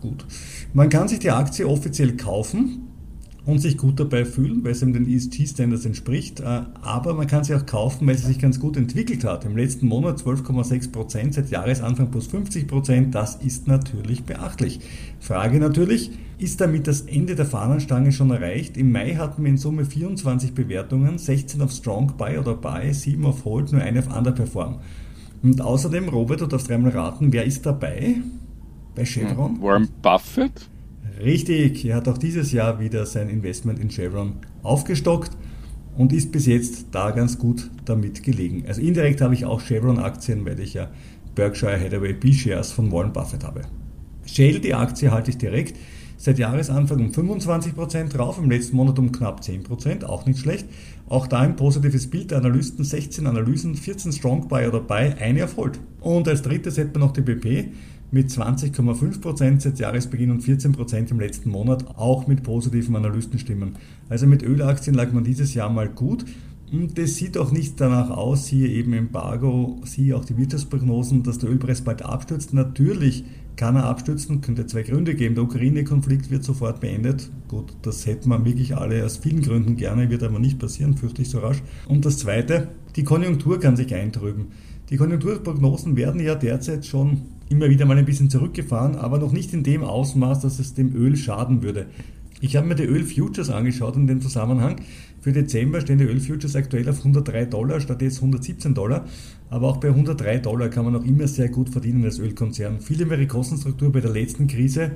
gut. 0.00 0.24
Man 0.72 0.88
kann 0.88 1.08
sich 1.08 1.18
die 1.18 1.30
Aktie 1.30 1.68
offiziell 1.68 2.16
kaufen 2.16 2.88
und 3.44 3.58
sich 3.58 3.76
gut 3.76 3.98
dabei 3.98 4.24
fühlen, 4.24 4.62
weil 4.62 4.72
es 4.72 4.82
eben 4.82 4.92
den 4.92 5.08
ESG-Standards 5.08 5.84
entspricht. 5.84 6.40
Äh, 6.40 6.62
aber 6.82 7.14
man 7.14 7.26
kann 7.26 7.42
sie 7.42 7.54
auch 7.54 7.66
kaufen, 7.66 8.06
weil 8.06 8.16
sie 8.16 8.26
sich 8.26 8.38
ganz 8.38 8.60
gut 8.60 8.76
entwickelt 8.76 9.24
hat. 9.24 9.44
Im 9.44 9.56
letzten 9.56 9.88
Monat 9.88 10.18
12,6% 10.18 11.32
seit 11.32 11.50
Jahresanfang 11.50 12.10
plus 12.10 12.28
50% 12.28 13.10
Das 13.10 13.36
ist 13.36 13.66
natürlich 13.66 14.24
beachtlich. 14.24 14.80
Frage 15.18 15.58
natürlich, 15.58 16.12
ist 16.38 16.60
damit 16.60 16.86
das 16.86 17.02
Ende 17.02 17.34
der 17.34 17.46
Fahnenstange 17.46 18.12
schon 18.12 18.30
erreicht? 18.30 18.76
Im 18.76 18.92
Mai 18.92 19.14
hatten 19.16 19.42
wir 19.42 19.50
in 19.50 19.58
Summe 19.58 19.84
24 19.84 20.54
Bewertungen, 20.54 21.18
16 21.18 21.60
auf 21.62 21.72
Strong 21.72 22.14
Buy 22.16 22.38
oder 22.38 22.54
Buy, 22.54 22.92
7 22.92 23.24
auf 23.24 23.44
Hold, 23.44 23.72
nur 23.72 23.82
eine 23.82 24.00
auf 24.00 24.16
Underperform. 24.16 24.78
Und 25.42 25.60
außerdem, 25.60 26.08
Robert, 26.08 26.40
du 26.40 26.46
darfst 26.46 26.68
dreimal 26.68 26.92
raten, 26.92 27.32
wer 27.32 27.44
ist 27.44 27.66
dabei 27.66 28.16
bei 28.94 29.04
Chevron? 29.04 29.60
Warren 29.60 29.88
Buffett? 30.00 30.68
Richtig, 31.20 31.84
er 31.84 31.96
hat 31.96 32.08
auch 32.08 32.18
dieses 32.18 32.52
Jahr 32.52 32.80
wieder 32.80 33.06
sein 33.06 33.28
Investment 33.28 33.78
in 33.78 33.90
Chevron 33.90 34.34
aufgestockt 34.62 35.32
und 35.96 36.12
ist 36.12 36.32
bis 36.32 36.46
jetzt 36.46 36.86
da 36.92 37.10
ganz 37.10 37.38
gut 37.38 37.70
damit 37.84 38.22
gelegen. 38.22 38.64
Also 38.66 38.80
indirekt 38.80 39.20
habe 39.20 39.34
ich 39.34 39.44
auch 39.44 39.60
Chevron-Aktien, 39.60 40.44
weil 40.46 40.58
ich 40.60 40.74
ja 40.74 40.90
Berkshire 41.34 41.78
Hathaway 41.78 42.12
B-Shares 42.12 42.72
von 42.72 42.90
Warren 42.92 43.12
Buffett 43.12 43.44
habe. 43.44 43.62
Shell, 44.24 44.60
die 44.60 44.74
Aktie 44.74 45.10
halte 45.10 45.30
ich 45.30 45.38
direkt, 45.38 45.76
seit 46.16 46.38
Jahresanfang 46.38 47.00
um 47.00 47.10
25% 47.10 48.10
drauf, 48.10 48.38
im 48.38 48.50
letzten 48.50 48.76
Monat 48.76 48.98
um 48.98 49.10
knapp 49.10 49.40
10%, 49.40 50.04
auch 50.04 50.24
nicht 50.26 50.38
schlecht. 50.38 50.66
Auch 51.08 51.26
da 51.26 51.40
ein 51.40 51.56
positives 51.56 52.08
Bild 52.08 52.30
der 52.30 52.38
Analysten, 52.38 52.84
16 52.84 53.26
Analysen, 53.26 53.74
14 53.74 54.12
Strong 54.12 54.48
Buy 54.48 54.68
oder 54.68 54.80
Buy, 54.80 55.14
eine 55.18 55.40
erfolgt. 55.40 55.80
Und 56.00 56.28
als 56.28 56.42
drittes 56.42 56.78
hätten 56.78 56.94
wir 56.94 57.00
noch 57.00 57.12
die 57.12 57.22
BP, 57.22 57.72
mit 58.12 58.28
20,5% 58.28 59.60
seit 59.60 59.78
Jahresbeginn 59.78 60.30
und 60.30 60.42
14% 60.42 61.10
im 61.10 61.18
letzten 61.18 61.50
Monat, 61.50 61.96
auch 61.96 62.26
mit 62.26 62.42
positiven 62.42 62.94
Analystenstimmen. 62.94 63.76
Also 64.08 64.26
mit 64.26 64.42
Ölaktien 64.42 64.94
lag 64.94 65.12
man 65.12 65.24
dieses 65.24 65.54
Jahr 65.54 65.70
mal 65.70 65.88
gut. 65.88 66.24
Und 66.70 66.98
es 66.98 67.16
sieht 67.16 67.36
auch 67.36 67.52
nicht 67.52 67.80
danach 67.80 68.10
aus, 68.10 68.46
siehe 68.46 68.68
eben 68.68 68.92
Embargo, 68.94 69.80
siehe 69.84 70.16
auch 70.16 70.24
die 70.24 70.38
Wirtschaftsprognosen, 70.38 71.22
dass 71.22 71.38
der 71.38 71.50
Ölpreis 71.50 71.82
bald 71.82 72.02
abstürzt. 72.02 72.54
Natürlich 72.54 73.24
kann 73.56 73.76
er 73.76 73.84
abstürzen, 73.84 74.40
könnte 74.40 74.66
zwei 74.66 74.82
Gründe 74.82 75.14
geben. 75.14 75.34
Der 75.34 75.44
Ukraine-Konflikt 75.44 76.30
wird 76.30 76.44
sofort 76.44 76.80
beendet. 76.80 77.30
Gut, 77.48 77.74
das 77.82 78.06
hätten 78.06 78.30
wir 78.30 78.44
wirklich 78.44 78.76
alle 78.76 79.04
aus 79.04 79.18
vielen 79.18 79.42
Gründen 79.42 79.76
gerne, 79.76 80.08
wird 80.08 80.22
aber 80.22 80.38
nicht 80.38 80.58
passieren, 80.58 80.96
fürchte 80.96 81.22
ich 81.22 81.30
so 81.30 81.40
rasch. 81.40 81.62
Und 81.88 82.06
das 82.06 82.18
Zweite, 82.18 82.68
die 82.96 83.04
Konjunktur 83.04 83.60
kann 83.60 83.76
sich 83.76 83.94
eintrüben. 83.94 84.48
Die 84.92 84.98
Konjunkturprognosen 84.98 85.96
werden 85.96 86.20
ja 86.20 86.34
derzeit 86.34 86.84
schon 86.84 87.22
immer 87.48 87.70
wieder 87.70 87.86
mal 87.86 87.96
ein 87.96 88.04
bisschen 88.04 88.28
zurückgefahren, 88.28 88.94
aber 88.94 89.18
noch 89.18 89.32
nicht 89.32 89.54
in 89.54 89.62
dem 89.62 89.84
Ausmaß, 89.84 90.40
dass 90.40 90.58
es 90.58 90.74
dem 90.74 90.94
Öl 90.94 91.16
schaden 91.16 91.62
würde. 91.62 91.86
Ich 92.42 92.56
habe 92.56 92.66
mir 92.66 92.74
die 92.74 92.82
Ölfutures 92.82 93.48
angeschaut 93.48 93.96
in 93.96 94.06
dem 94.06 94.20
Zusammenhang. 94.20 94.82
Für 95.22 95.32
Dezember 95.32 95.80
stehen 95.80 95.96
die 95.96 96.04
Ölfutures 96.04 96.56
aktuell 96.56 96.86
auf 96.90 96.98
103 96.98 97.46
Dollar 97.46 97.80
statt 97.80 98.02
jetzt 98.02 98.16
117 98.16 98.74
Dollar. 98.74 99.06
Aber 99.48 99.68
auch 99.68 99.78
bei 99.78 99.88
103 99.88 100.40
Dollar 100.40 100.68
kann 100.68 100.84
man 100.84 100.92
noch 100.92 101.06
immer 101.06 101.26
sehr 101.26 101.48
gut 101.48 101.70
verdienen 101.70 102.04
als 102.04 102.18
Ölkonzern. 102.18 102.76
Wäre 102.86 103.16
die 103.16 103.26
Kostenstruktur 103.26 103.90
bei 103.90 104.00
der 104.00 104.10
letzten 104.10 104.46
Krise 104.46 104.90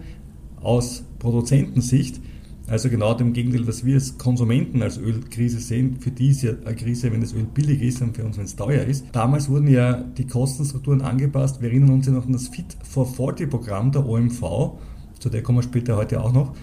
aus 0.61 1.05
Produzentensicht 1.19 2.21
also 2.69 2.89
genau 2.91 3.15
dem 3.15 3.33
Gegenteil, 3.33 3.67
was 3.67 3.85
wir 3.85 3.95
als 3.95 4.19
Konsumenten 4.19 4.83
als 4.83 4.99
Ölkrise 4.99 5.61
sehen. 5.61 5.99
Für 6.01 6.11
die 6.11 6.31
ist 6.31 6.43
ja 6.43 6.53
eine 6.65 6.75
Krise, 6.75 7.13
wenn 7.13 7.21
das 7.21 7.33
Öl 7.33 7.45
billig 7.45 7.81
ist 7.81 8.03
und 8.03 8.17
für 8.17 8.25
uns, 8.25 8.39
wenn 8.39 8.45
es 8.45 8.57
teuer 8.57 8.83
ist. 8.83 9.07
Damals 9.13 9.49
wurden 9.49 9.69
ja 9.69 9.95
die 9.95 10.27
Kostenstrukturen 10.27 11.01
angepasst. 11.01 11.63
Wir 11.63 11.69
erinnern 11.69 11.91
uns 11.91 12.07
ja 12.07 12.13
noch 12.13 12.27
an 12.27 12.33
das 12.33 12.49
Fit 12.49 12.77
for 12.83 13.07
40 13.07 13.49
Programm 13.49 13.93
der 13.93 14.05
OMV, 14.05 14.73
zu 15.21 15.29
der 15.31 15.43
kommen 15.43 15.59
wir 15.59 15.63
später 15.63 15.97
heute 15.97 16.21
auch 16.21 16.33
noch, 16.33 16.55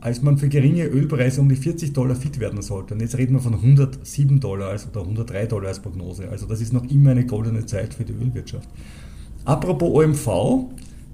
als 0.00 0.22
man 0.22 0.38
für 0.38 0.48
geringe 0.48 0.84
Ölpreise 0.84 1.40
um 1.40 1.48
die 1.48 1.56
40 1.56 1.92
Dollar 1.92 2.14
fit 2.14 2.38
werden 2.38 2.62
sollte. 2.62 2.94
Und 2.94 3.00
jetzt 3.00 3.18
reden 3.18 3.34
wir 3.34 3.40
von 3.40 3.54
107 3.54 4.38
Dollar 4.38 4.68
also, 4.68 4.88
oder 4.90 5.00
103 5.00 5.46
Dollar 5.46 5.68
als 5.68 5.80
Prognose. 5.80 6.28
Also 6.28 6.46
das 6.46 6.60
ist 6.60 6.72
noch 6.72 6.88
immer 6.88 7.10
eine 7.10 7.26
goldene 7.26 7.66
Zeit 7.66 7.94
für 7.94 8.04
die 8.04 8.12
Ölwirtschaft. 8.12 8.68
Apropos 9.44 9.90
OMV, 9.90 10.68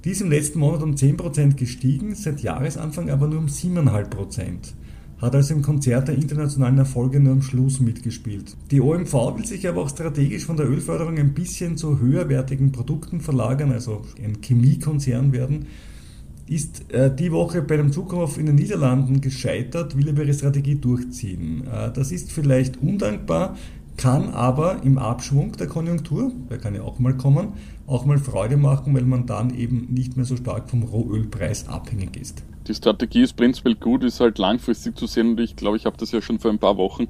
die 0.04 0.10
ist 0.10 0.20
im 0.20 0.30
letzten 0.30 0.58
Monat 0.58 0.82
um 0.82 0.94
10% 0.94 1.54
gestiegen, 1.54 2.14
seit 2.14 2.42
Jahresanfang 2.42 3.08
aber 3.08 3.26
nur 3.26 3.38
um 3.38 3.46
7,5%. 3.46 4.74
hat 5.18 5.34
also 5.34 5.54
im 5.54 5.62
Konzert 5.62 6.08
der 6.08 6.16
internationalen 6.16 6.76
Erfolge 6.76 7.20
nur 7.20 7.32
am 7.32 7.42
Schluss 7.42 7.80
mitgespielt. 7.80 8.56
Die 8.70 8.82
OMV 8.82 9.14
will 9.36 9.46
sich 9.46 9.66
aber 9.66 9.80
auch 9.80 9.88
strategisch 9.88 10.44
von 10.44 10.58
der 10.58 10.68
Ölförderung 10.68 11.16
ein 11.16 11.32
bisschen 11.32 11.78
zu 11.78 11.98
höherwertigen 11.98 12.72
Produkten 12.72 13.20
verlagern, 13.20 13.72
also 13.72 14.02
ein 14.22 14.42
Chemiekonzern 14.42 15.32
werden. 15.32 15.66
Ist 16.46 16.92
äh, 16.92 17.14
die 17.14 17.32
Woche 17.32 17.62
bei 17.62 17.74
einem 17.74 17.90
Zukauf 17.90 18.36
in 18.36 18.44
den 18.44 18.56
Niederlanden 18.56 19.22
gescheitert, 19.22 19.96
will 19.96 20.10
aber 20.10 20.24
ihre 20.24 20.34
Strategie 20.34 20.74
durchziehen. 20.74 21.66
Äh, 21.66 21.90
das 21.92 22.12
ist 22.12 22.30
vielleicht 22.30 22.82
undankbar, 22.82 23.56
kann 23.96 24.30
aber 24.30 24.82
im 24.82 24.98
Abschwung 24.98 25.52
der 25.52 25.66
Konjunktur, 25.66 26.32
der 26.50 26.58
kann 26.58 26.74
ja 26.74 26.82
auch 26.82 26.98
mal 26.98 27.16
kommen, 27.16 27.54
auch 27.86 28.04
mal 28.04 28.18
Freude 28.18 28.56
machen, 28.56 28.94
weil 28.94 29.04
man 29.04 29.26
dann 29.26 29.54
eben 29.54 29.88
nicht 29.90 30.16
mehr 30.16 30.24
so 30.24 30.36
stark 30.36 30.70
vom 30.70 30.82
Rohölpreis 30.82 31.68
abhängig 31.68 32.16
ist. 32.16 32.42
Die 32.66 32.74
Strategie 32.74 33.22
ist 33.22 33.34
prinzipiell 33.36 33.74
gut, 33.74 34.04
ist 34.04 34.20
halt 34.20 34.38
langfristig 34.38 34.96
zu 34.96 35.06
sehen 35.06 35.30
und 35.30 35.40
ich 35.40 35.54
glaube, 35.54 35.76
ich 35.76 35.84
habe 35.84 35.96
das 35.98 36.12
ja 36.12 36.22
schon 36.22 36.38
vor 36.38 36.50
ein 36.50 36.58
paar 36.58 36.76
Wochen 36.76 37.08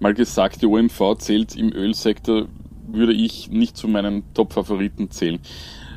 mal 0.00 0.14
gesagt, 0.14 0.62
die 0.62 0.66
OMV 0.66 1.18
zählt 1.18 1.56
im 1.56 1.72
Ölsektor, 1.72 2.46
würde 2.88 3.12
ich 3.12 3.50
nicht 3.50 3.76
zu 3.76 3.88
meinen 3.88 4.22
Top-Favoriten 4.34 5.10
zählen. 5.10 5.40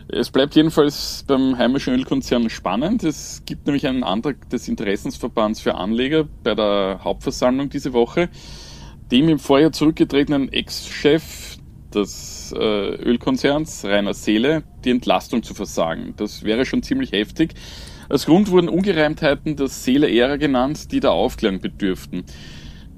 Es 0.07 0.29
bleibt 0.29 0.55
jedenfalls 0.55 1.23
beim 1.25 1.57
heimischen 1.57 1.93
Ölkonzern 1.93 2.49
spannend. 2.49 3.03
Es 3.03 3.43
gibt 3.45 3.65
nämlich 3.65 3.87
einen 3.87 4.03
Antrag 4.03 4.49
des 4.49 4.67
Interessensverbands 4.67 5.61
für 5.61 5.75
Anleger 5.75 6.27
bei 6.43 6.53
der 6.53 6.99
Hauptversammlung 7.01 7.69
diese 7.69 7.93
Woche, 7.93 8.27
dem 9.11 9.29
im 9.29 9.39
Vorjahr 9.39 9.71
zurückgetretenen 9.71 10.51
Ex-Chef 10.51 11.57
des 11.93 12.53
äh, 12.57 12.95
Ölkonzerns, 12.95 13.83
Rainer 13.85 14.13
Seele, 14.13 14.63
die 14.85 14.91
Entlastung 14.91 15.43
zu 15.43 15.53
versagen. 15.53 16.13
Das 16.17 16.43
wäre 16.43 16.65
schon 16.65 16.83
ziemlich 16.83 17.11
heftig. 17.11 17.53
Als 18.09 18.25
Grund 18.25 18.51
wurden 18.51 18.69
Ungereimtheiten 18.69 19.55
der 19.55 19.67
Seele-Ära 19.67 20.37
genannt, 20.37 20.91
die 20.91 20.99
der 20.99 21.11
Aufklärung 21.11 21.59
bedürften. 21.59 22.23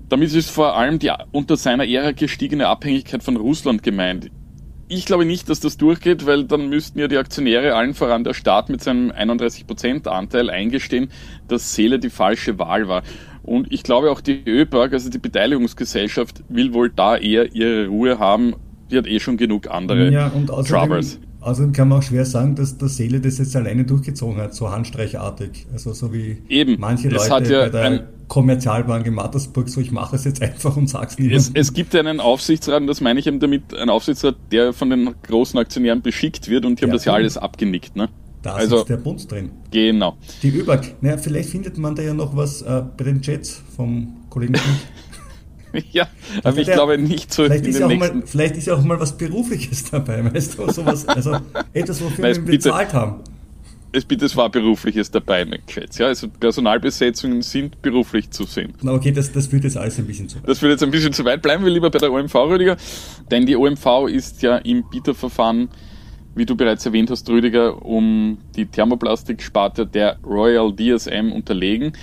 Damit 0.09 0.33
ist 0.33 0.49
vor 0.49 0.75
allem 0.75 0.99
die 0.99 1.11
unter 1.31 1.57
seiner 1.57 1.87
Ära 1.87 2.11
gestiegene 2.11 2.67
Abhängigkeit 2.67 3.23
von 3.23 3.35
Russland 3.35 3.83
gemeint. 3.83 4.29
Ich 4.87 5.05
glaube 5.05 5.25
nicht, 5.25 5.49
dass 5.49 5.59
das 5.59 5.77
durchgeht, 5.77 6.25
weil 6.25 6.43
dann 6.43 6.69
müssten 6.69 6.99
ja 6.99 7.07
die 7.07 7.17
Aktionäre, 7.17 7.73
allen 7.73 7.95
voran 7.95 8.23
der 8.23 8.33
Staat 8.33 8.69
mit 8.69 8.83
seinem 8.83 9.11
31% 9.11 10.07
Anteil 10.07 10.49
eingestehen, 10.49 11.09
dass 11.47 11.73
Seele 11.73 11.99
die 11.99 12.09
falsche 12.09 12.59
Wahl 12.59 12.87
war. 12.87 13.01
Und 13.43 13.71
ich 13.71 13.83
glaube 13.83 14.09
auch 14.09 14.21
die 14.21 14.41
ÖPAG, 14.45 14.93
also 14.93 15.09
die 15.09 15.17
Beteiligungsgesellschaft, 15.17 16.43
will 16.49 16.73
wohl 16.73 16.89
da 16.89 17.17
eher 17.17 17.53
ihre 17.53 17.87
Ruhe 17.87 18.17
haben. 18.17 18.55
Die 18.89 18.97
hat 18.97 19.07
eh 19.07 19.19
schon 19.19 19.37
genug 19.37 19.69
andere 19.69 20.11
ja, 20.11 20.27
und 20.27 20.49
außerdem, 20.49 20.89
Troubles. 20.89 21.19
Außerdem 21.41 21.73
kann 21.73 21.89
man 21.89 21.99
auch 21.99 22.03
schwer 22.03 22.25
sagen, 22.25 22.55
dass 22.55 22.77
der 22.77 22.87
Seele 22.87 23.19
das 23.19 23.37
jetzt 23.37 23.55
alleine 23.55 23.83
durchgezogen 23.83 24.37
hat, 24.37 24.55
so 24.55 24.71
handstreichartig. 24.71 25.67
Also 25.73 25.91
so 25.91 26.13
wie 26.13 26.37
Eben. 26.47 26.77
manche 26.79 27.09
Leute 27.09 27.53
ja 27.53 27.63
bei 27.63 27.69
der 27.69 28.07
Kommerzialbank 28.29 29.05
in 29.05 29.13
Mattersburg, 29.13 29.67
so 29.67 29.81
ich 29.81 29.91
mache 29.91 30.15
es 30.15 30.23
jetzt 30.23 30.41
einfach 30.41 30.77
und 30.77 30.89
sag's 30.89 31.19
nicht. 31.19 31.33
Es, 31.33 31.51
es 31.53 31.73
gibt 31.73 31.95
einen 31.95 32.21
Aufsichtsrat, 32.21 32.81
und 32.81 32.87
das 32.87 33.01
meine 33.01 33.19
ich 33.19 33.27
eben 33.27 33.39
damit, 33.39 33.73
ein 33.75 33.89
Aufsichtsrat, 33.89 34.37
der 34.51 34.71
von 34.71 34.89
den 34.89 35.13
großen 35.23 35.59
Aktionären 35.59 36.01
beschickt 36.01 36.49
wird 36.49 36.65
und 36.65 36.79
die 36.79 36.83
ja, 36.83 36.87
haben 36.87 36.93
das 36.93 37.05
ja 37.05 37.13
alles 37.13 37.37
abgenickt. 37.37 37.97
Ne? 37.97 38.07
Da 38.43 38.55
also, 38.55 38.79
ist 38.79 38.89
der 38.89 38.97
Bund 38.97 39.31
drin. 39.31 39.51
Genau. 39.71 40.17
Die 40.43 40.49
ÖBAG. 40.49 40.95
Naja, 40.99 41.17
vielleicht 41.17 41.49
findet 41.49 41.77
man 41.77 41.95
da 41.95 42.03
ja 42.03 42.13
noch 42.13 42.35
was 42.35 42.61
äh, 42.61 42.83
bei 42.97 43.05
den 43.05 43.21
Chats 43.21 43.61
vom 43.75 44.17
Kollegen 44.29 44.55
Schmidt. 44.55 45.85
ja, 45.91 46.07
aber 46.43 46.57
ich 46.57 46.67
glaube 46.67 46.97
nicht 46.97 47.33
so 47.33 47.45
vielleicht 47.45 47.65
ist, 47.65 47.79
ja 47.79 47.87
mal, 47.87 48.21
vielleicht 48.25 48.57
ist 48.57 48.67
ja 48.67 48.75
auch 48.75 48.83
mal 48.83 48.99
was 48.99 49.17
Berufliches 49.17 49.85
dabei, 49.91 50.23
weißt 50.31 50.59
du, 50.59 50.69
sowas, 50.71 51.07
also 51.07 51.37
etwas, 51.71 52.03
wofür 52.03 52.25
Weiß, 52.25 52.37
wir 52.37 52.45
bezahlt 52.45 52.89
bitte, 52.89 52.99
haben. 52.99 53.15
Es 53.93 54.03
bitte, 54.05 54.25
es 54.25 54.35
war 54.35 54.49
Berufliches 54.49 55.09
dabei, 55.09 55.45
ne, 55.45 55.59
Geschätz. 55.65 55.97
Ja, 55.99 56.07
also 56.07 56.27
Personalbesetzungen 56.27 57.43
sind 57.43 57.81
beruflich 57.81 58.29
zu 58.31 58.43
sehen. 58.43 58.73
Na 58.81 58.91
okay, 58.91 59.11
das, 59.11 59.31
das 59.31 59.47
führt 59.47 59.63
jetzt 59.63 59.77
alles 59.77 59.97
ein 59.99 60.05
bisschen 60.05 60.27
zu 60.27 60.37
weit. 60.37 60.49
Das 60.49 60.59
führt 60.59 60.71
jetzt 60.71 60.83
ein 60.83 60.91
bisschen 60.91 61.13
zu 61.13 61.23
weit. 61.23 61.41
Bleiben 61.41 61.63
wir 61.63 61.71
lieber 61.71 61.91
bei 61.91 61.99
der 61.99 62.11
OMV, 62.11 62.35
Rüdiger. 62.35 62.75
Denn 63.31 63.45
die 63.45 63.55
OMV 63.55 64.07
ist 64.09 64.41
ja 64.41 64.57
im 64.57 64.83
Bieterverfahren, 64.89 65.69
wie 66.35 66.45
du 66.45 66.55
bereits 66.55 66.85
erwähnt 66.85 67.09
hast, 67.09 67.29
Rüdiger, 67.29 67.85
um 67.85 68.37
die 68.55 68.65
Thermoplastiksparte 68.65 69.85
der 69.85 70.17
Royal 70.25 70.73
DSM 70.73 71.31
unterlegen. 71.31 71.93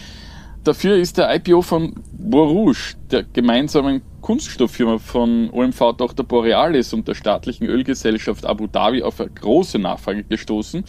Dafür 0.62 0.96
ist 0.96 1.16
der 1.16 1.34
IPO 1.34 1.62
von 1.62 1.94
Borouge, 2.12 2.94
der 3.10 3.22
gemeinsamen 3.22 4.02
Kunststofffirma 4.20 4.98
von 4.98 5.48
OMV-Tochter 5.50 6.22
Borealis 6.22 6.92
und 6.92 7.08
der 7.08 7.14
staatlichen 7.14 7.66
Ölgesellschaft 7.66 8.44
Abu 8.44 8.66
Dhabi 8.66 9.02
auf 9.02 9.20
eine 9.20 9.30
große 9.30 9.78
Nachfrage 9.78 10.22
gestoßen. 10.24 10.84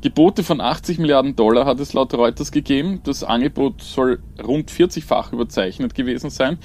Gebote 0.00 0.44
von 0.44 0.60
80 0.60 1.00
Milliarden 1.00 1.34
Dollar 1.34 1.66
hat 1.66 1.80
es 1.80 1.92
laut 1.92 2.14
Reuters 2.14 2.52
gegeben. 2.52 3.00
Das 3.02 3.24
Angebot 3.24 3.82
soll 3.82 4.20
rund 4.40 4.70
40-fach 4.70 5.32
überzeichnet 5.32 5.96
gewesen 5.96 6.30
sein. 6.30 6.58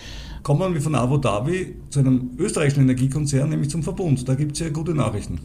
Kommen 0.44 0.76
wir 0.76 0.82
von 0.82 0.94
Abu 0.94 1.18
Dhabi 1.18 1.76
zu 1.90 2.00
einem 2.00 2.32
österreichischen 2.38 2.82
Energiekonzern, 2.82 3.50
nämlich 3.50 3.72
zum 3.72 3.82
Verbund. 3.82 4.30
Da 4.30 4.36
gibt 4.36 4.52
es 4.52 4.60
ja 4.60 4.70
gute 4.70 4.94
Nachrichten. 4.94 5.40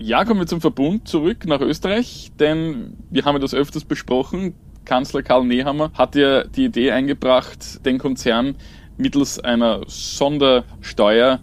Ja, 0.00 0.24
kommen 0.24 0.38
wir 0.38 0.46
zum 0.46 0.60
Verbund 0.60 1.08
zurück 1.08 1.44
nach 1.46 1.60
Österreich, 1.60 2.30
denn 2.38 2.96
wir 3.10 3.24
haben 3.24 3.34
ja 3.34 3.40
das 3.40 3.52
öfters 3.52 3.84
besprochen. 3.84 4.54
Kanzler 4.84 5.22
Karl 5.22 5.44
Nehammer 5.44 5.90
hat 5.92 6.14
ja 6.14 6.44
die 6.44 6.66
Idee 6.66 6.92
eingebracht, 6.92 7.84
den 7.84 7.98
Konzern 7.98 8.54
mittels 8.96 9.40
einer 9.40 9.80
Sondersteuer, 9.88 11.40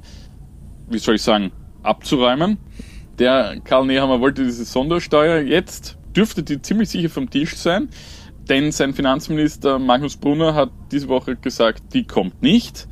wie 0.90 0.98
soll 1.00 1.16
ich 1.16 1.22
sagen, 1.22 1.52
abzuräumen. 1.84 2.58
Der 3.20 3.60
Karl 3.62 3.88
Nehammer 3.88 4.22
wollte 4.22 4.46
diese 4.46 4.64
Sondersteuer. 4.64 5.42
Jetzt 5.42 5.98
dürfte 6.16 6.42
die 6.42 6.62
ziemlich 6.62 6.88
sicher 6.88 7.10
vom 7.10 7.30
Tisch 7.30 7.58
sein, 7.58 7.90
denn 8.48 8.72
sein 8.72 8.94
Finanzminister 8.94 9.80
Magnus 9.80 10.16
Brunner 10.16 10.56
hat 10.56 10.72
diese 10.94 11.10
Woche 11.10 11.36
gesagt, 11.36 11.94
die 11.94 12.06
kommt 12.06 12.42
nicht, 12.42 12.88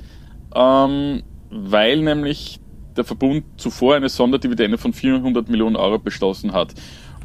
ähm, 0.53 1.23
weil 1.49 2.01
nämlich 2.01 2.59
der 2.95 3.03
Verbund 3.03 3.43
zuvor 3.57 3.95
eine 3.95 4.09
Sonderdividende 4.09 4.77
von 4.77 4.93
400 4.93 5.49
Millionen 5.49 5.75
Euro 5.75 5.99
beschlossen 5.99 6.53
hat. 6.53 6.73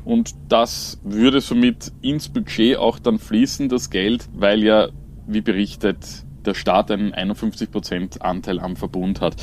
Und 0.04 0.34
das 0.48 0.98
würde 1.04 1.40
somit 1.40 1.92
ins 2.00 2.28
Budget 2.28 2.78
auch 2.78 2.98
dann 2.98 3.18
fließen, 3.18 3.68
das 3.68 3.90
Geld, 3.90 4.28
weil 4.32 4.62
ja, 4.64 4.88
wie 5.26 5.42
berichtet, 5.42 6.25
der 6.46 6.54
Staat 6.54 6.90
einen 6.90 7.12
51% 7.12 8.20
Anteil 8.20 8.60
am 8.60 8.76
Verbund 8.76 9.20
hat. 9.20 9.37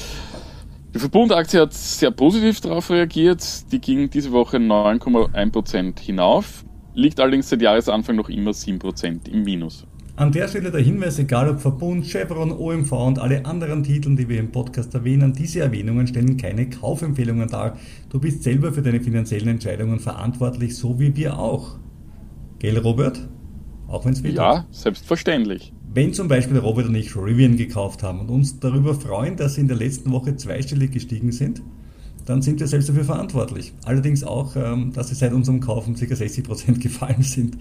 Die 0.95 0.99
Verbundaktie 0.99 1.59
hat 1.59 1.73
sehr 1.73 2.11
positiv 2.11 2.61
darauf 2.61 2.89
reagiert. 2.89 3.71
Die 3.71 3.79
ging 3.79 4.09
diese 4.09 4.31
Woche 4.31 4.57
9,1% 4.57 5.99
hinauf, 5.99 6.63
liegt 6.93 7.19
allerdings 7.19 7.49
seit 7.49 7.61
Jahresanfang 7.61 8.15
noch 8.15 8.29
immer 8.29 8.51
7% 8.51 9.29
im 9.29 9.43
Minus. 9.43 9.85
An 10.17 10.31
der 10.31 10.47
Stelle 10.47 10.71
der 10.71 10.79
Hinweis, 10.79 11.19
egal 11.19 11.49
ob 11.49 11.59
Verbund, 11.59 12.05
Chevron, 12.05 12.49
OMV 12.53 12.89
und 12.93 13.19
alle 13.19 13.45
anderen 13.45 13.83
Titeln, 13.83 14.15
die 14.15 14.29
wir 14.29 14.39
im 14.39 14.49
Podcast 14.49 14.93
erwähnen, 14.95 15.33
diese 15.33 15.59
Erwähnungen 15.59 16.07
stellen 16.07 16.37
keine 16.37 16.69
Kaufempfehlungen 16.69 17.49
dar. 17.49 17.77
Du 18.09 18.21
bist 18.21 18.43
selber 18.43 18.71
für 18.71 18.81
deine 18.81 19.01
finanziellen 19.01 19.49
Entscheidungen 19.49 19.99
verantwortlich, 19.99 20.77
so 20.77 21.01
wie 21.01 21.13
wir 21.17 21.37
auch. 21.37 21.79
Gell, 22.59 22.77
Robert? 22.77 23.27
Auch 23.89 24.05
wenn 24.05 24.13
es 24.13 24.23
wieder. 24.23 24.35
Ja, 24.41 24.65
selbstverständlich. 24.71 25.73
Wenn 25.93 26.13
zum 26.13 26.29
Beispiel 26.29 26.59
Robert 26.59 26.87
und 26.87 26.95
ich 26.95 27.13
Rivian 27.13 27.57
gekauft 27.57 28.01
haben 28.01 28.21
und 28.21 28.29
uns 28.29 28.57
darüber 28.61 28.95
freuen, 28.95 29.35
dass 29.35 29.55
sie 29.55 29.61
in 29.61 29.67
der 29.67 29.77
letzten 29.77 30.11
Woche 30.13 30.37
zweistellig 30.37 30.91
gestiegen 30.91 31.33
sind, 31.33 31.61
dann 32.25 32.41
sind 32.41 32.61
wir 32.61 32.67
selbst 32.67 32.87
dafür 32.87 33.03
verantwortlich. 33.03 33.73
Allerdings 33.83 34.23
auch, 34.23 34.55
ähm, 34.55 34.93
dass 34.93 35.09
sie 35.09 35.15
seit 35.15 35.33
unserem 35.33 35.59
Kaufen 35.59 35.95
ca. 35.95 36.05
60% 36.05 36.79
gefallen 36.79 37.21
sind. 37.21 37.57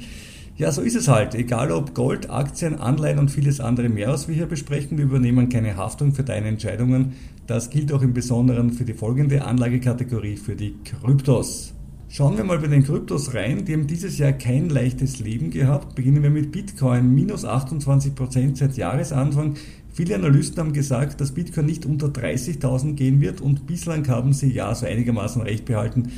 Ja, 0.56 0.70
so 0.70 0.82
ist 0.82 0.94
es 0.94 1.08
halt. 1.08 1.34
Egal 1.34 1.72
ob 1.72 1.94
Gold, 1.94 2.30
Aktien, 2.30 2.76
Anleihen 2.76 3.18
und 3.18 3.28
vieles 3.28 3.58
andere 3.58 3.88
mehr, 3.88 4.10
was 4.10 4.28
wir 4.28 4.36
hier 4.36 4.46
besprechen, 4.46 4.96
wir 4.98 5.04
übernehmen 5.04 5.48
keine 5.48 5.76
Haftung 5.76 6.12
für 6.12 6.22
deine 6.22 6.46
Entscheidungen. 6.46 7.14
Das 7.48 7.70
gilt 7.70 7.92
auch 7.92 8.02
im 8.02 8.14
Besonderen 8.14 8.70
für 8.70 8.84
die 8.84 8.94
folgende 8.94 9.44
Anlagekategorie, 9.44 10.36
für 10.36 10.54
die 10.54 10.76
Kryptos. 10.84 11.74
Schauen 12.08 12.36
wir 12.36 12.44
mal 12.44 12.60
bei 12.60 12.68
den 12.68 12.84
Kryptos 12.84 13.34
rein. 13.34 13.64
Die 13.64 13.72
haben 13.72 13.88
dieses 13.88 14.18
Jahr 14.18 14.30
kein 14.30 14.68
leichtes 14.68 15.18
Leben 15.18 15.50
gehabt. 15.50 15.96
Beginnen 15.96 16.22
wir 16.22 16.30
mit 16.30 16.52
Bitcoin. 16.52 17.12
Minus 17.12 17.44
28% 17.44 18.56
seit 18.56 18.76
Jahresanfang. 18.76 19.54
Viele 19.92 20.14
Analysten 20.14 20.58
haben 20.60 20.72
gesagt, 20.72 21.20
dass 21.20 21.32
Bitcoin 21.32 21.66
nicht 21.66 21.84
unter 21.84 22.06
30.000 22.06 22.94
gehen 22.94 23.20
wird 23.20 23.40
und 23.40 23.66
bislang 23.66 24.06
haben 24.06 24.32
sie 24.32 24.52
ja 24.52 24.72
so 24.72 24.86
einigermaßen 24.86 25.42
recht 25.42 25.64
behalten. 25.64 26.12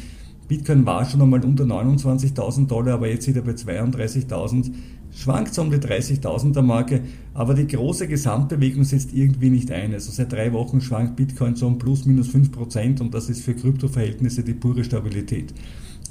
Bitcoin 0.48 0.86
war 0.86 1.04
schon 1.04 1.22
einmal 1.22 1.44
unter 1.44 1.64
29.000 1.64 2.66
Dollar, 2.66 2.94
aber 2.94 3.08
jetzt 3.08 3.26
wieder 3.26 3.42
bei 3.42 3.52
32.000. 3.52 4.72
Schwankt 5.10 5.54
so 5.54 5.62
um 5.62 5.70
die 5.70 5.78
30.000er 5.78 6.62
Marke, 6.62 7.00
aber 7.32 7.54
die 7.54 7.66
große 7.66 8.06
Gesamtbewegung 8.06 8.84
setzt 8.84 9.14
irgendwie 9.14 9.50
nicht 9.50 9.70
ein. 9.70 9.92
Also 9.94 10.12
seit 10.12 10.32
drei 10.32 10.52
Wochen 10.52 10.80
schwankt 10.80 11.16
Bitcoin 11.16 11.56
so 11.56 11.66
um 11.66 11.78
plus 11.78 12.04
minus 12.04 12.28
5% 12.28 13.00
und 13.00 13.14
das 13.14 13.30
ist 13.30 13.42
für 13.42 13.54
Kryptoverhältnisse 13.54 14.44
die 14.44 14.54
pure 14.54 14.84
Stabilität. 14.84 15.54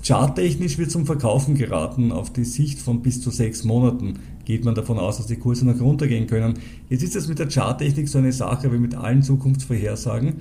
Charttechnisch 0.03 0.77
wird 0.77 0.91
zum 0.91 1.05
Verkaufen 1.05 1.55
geraten. 1.55 2.11
Auf 2.11 2.31
die 2.31 2.45
Sicht 2.45 2.79
von 2.79 3.01
bis 3.01 3.21
zu 3.21 3.31
sechs 3.31 3.63
Monaten 3.63 4.19
geht 4.45 4.63
man 4.63 4.75
davon 4.75 4.99
aus, 4.99 5.17
dass 5.17 5.27
die 5.27 5.37
Kurse 5.37 5.65
noch 5.65 5.79
runtergehen 5.79 6.27
können. 6.27 6.59
Jetzt 6.89 7.03
ist 7.03 7.15
das 7.15 7.27
mit 7.27 7.39
der 7.39 7.49
Charttechnik 7.49 8.07
so 8.07 8.19
eine 8.19 8.31
Sache 8.31 8.71
wie 8.71 8.77
mit 8.77 8.93
allen 8.93 9.23
Zukunftsvorhersagen. 9.23 10.35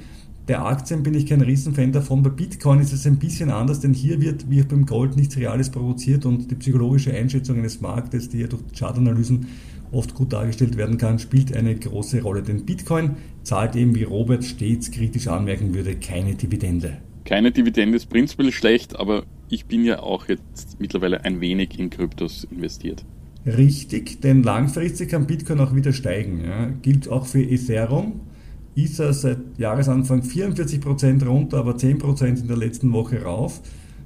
Bei 0.47 0.59
Aktien 0.59 1.03
bin 1.03 1.15
ich 1.15 1.25
kein 1.27 1.41
Riesenfan 1.41 1.93
davon. 1.93 2.23
Bei 2.23 2.29
Bitcoin 2.29 2.81
ist 2.81 2.93
es 2.93 3.07
ein 3.07 3.19
bisschen 3.19 3.51
anders, 3.51 3.81
denn 3.81 3.95
hier 3.95 4.21
wird 4.21 4.51
wie 4.51 4.63
beim 4.63 4.85
Gold 4.85 5.17
nichts 5.17 5.39
Reales 5.39 5.71
provoziert 5.71 6.27
und 6.27 6.51
die 6.51 6.55
psychologische 6.57 7.15
Einschätzung 7.15 7.57
eines 7.57 7.81
Marktes, 7.81 8.29
die 8.29 8.41
ja 8.41 8.47
durch 8.47 8.63
Chartanalysen 8.79 9.47
oft 9.91 10.15
gut 10.15 10.35
dargestellt 10.35 10.77
werden 10.77 10.99
kann, 10.99 11.19
spielt 11.19 11.57
eine 11.57 11.75
große 11.75 12.21
Rolle. 12.21 12.43
Denn 12.43 12.67
Bitcoin 12.67 13.17
zahlt 13.43 13.75
eben, 13.75 13.95
wie 13.95 14.03
Robert 14.03 14.45
stets 14.45 14.91
kritisch 14.91 15.29
anmerken 15.29 15.73
würde, 15.73 15.97
keine 15.97 16.35
Dividende. 16.35 16.99
Keine 17.25 17.51
Dividende 17.51 17.97
ist 17.97 18.11
prinzipiell 18.11 18.53
schlecht, 18.53 18.97
aber 18.97 19.25
ich 19.49 19.65
bin 19.65 19.83
ja 19.83 20.01
auch 20.01 20.29
jetzt 20.29 20.79
mittlerweile 20.79 21.25
ein 21.25 21.41
wenig 21.41 21.79
in 21.79 21.89
Kryptos 21.89 22.47
investiert. 22.51 23.03
Richtig, 23.47 24.21
denn 24.21 24.43
langfristig 24.43 25.09
kann 25.11 25.27
Bitcoin 25.27 25.61
auch 25.61 25.75
wieder 25.75 25.95
steigen. 25.95 26.45
Ja. 26.45 26.71
Gilt 26.83 27.09
auch 27.09 27.25
für 27.25 27.43
Ethereum. 27.43 28.21
Ether 28.77 29.13
seit 29.13 29.39
Jahresanfang 29.57 30.23
44% 30.23 31.25
runter, 31.25 31.59
aber 31.59 31.77
10% 31.77 32.41
in 32.41 32.49
der 32.49 32.57
letzten 32.57 32.93
Woche 32.93 33.23
rauf. 33.23 33.61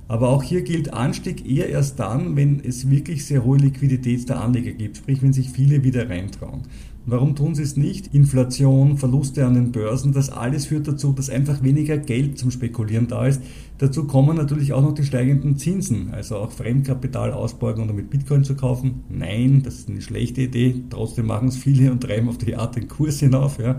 Aber 0.08 0.30
auch 0.30 0.42
hier 0.42 0.62
gilt 0.62 0.94
Anstieg 0.94 1.46
eher 1.46 1.68
erst 1.68 2.00
dann, 2.00 2.34
wenn 2.34 2.60
es 2.64 2.90
wirklich 2.90 3.26
sehr 3.26 3.44
hohe 3.44 3.58
Liquidität 3.58 4.26
der 4.28 4.40
Anleger 4.40 4.72
gibt, 4.72 4.96
sprich 4.96 5.22
wenn 5.22 5.34
sich 5.34 5.50
viele 5.50 5.84
wieder 5.84 6.08
reintrauen. 6.08 6.62
Warum 7.04 7.34
tun 7.36 7.54
sie 7.54 7.62
es 7.62 7.76
nicht? 7.76 8.14
Inflation, 8.14 8.98
Verluste 8.98 9.46
an 9.46 9.54
den 9.54 9.72
Börsen, 9.72 10.12
das 10.12 10.30
alles 10.30 10.66
führt 10.66 10.88
dazu, 10.88 11.12
dass 11.12 11.30
einfach 11.30 11.62
weniger 11.62 11.96
Geld 11.96 12.38
zum 12.38 12.50
Spekulieren 12.50 13.06
da 13.06 13.26
ist. 13.26 13.42
Dazu 13.78 14.06
kommen 14.06 14.36
natürlich 14.36 14.74
auch 14.74 14.82
noch 14.82 14.92
die 14.92 15.04
steigenden 15.04 15.56
Zinsen, 15.56 16.08
also 16.12 16.36
auch 16.36 16.52
Fremdkapital 16.52 17.32
ausborgen 17.32 17.82
und 17.82 17.88
damit 17.88 18.10
Bitcoin 18.10 18.44
zu 18.44 18.56
kaufen. 18.56 19.04
Nein, 19.08 19.62
das 19.62 19.76
ist 19.76 19.88
eine 19.88 20.02
schlechte 20.02 20.42
Idee. 20.42 20.82
Trotzdem 20.90 21.26
machen 21.26 21.48
es 21.48 21.56
viele 21.56 21.90
und 21.92 22.02
treiben 22.02 22.28
auf 22.28 22.38
die 22.38 22.56
Art 22.56 22.76
den 22.76 22.88
Kurs 22.88 23.20
hinauf. 23.20 23.58
Ja 23.58 23.78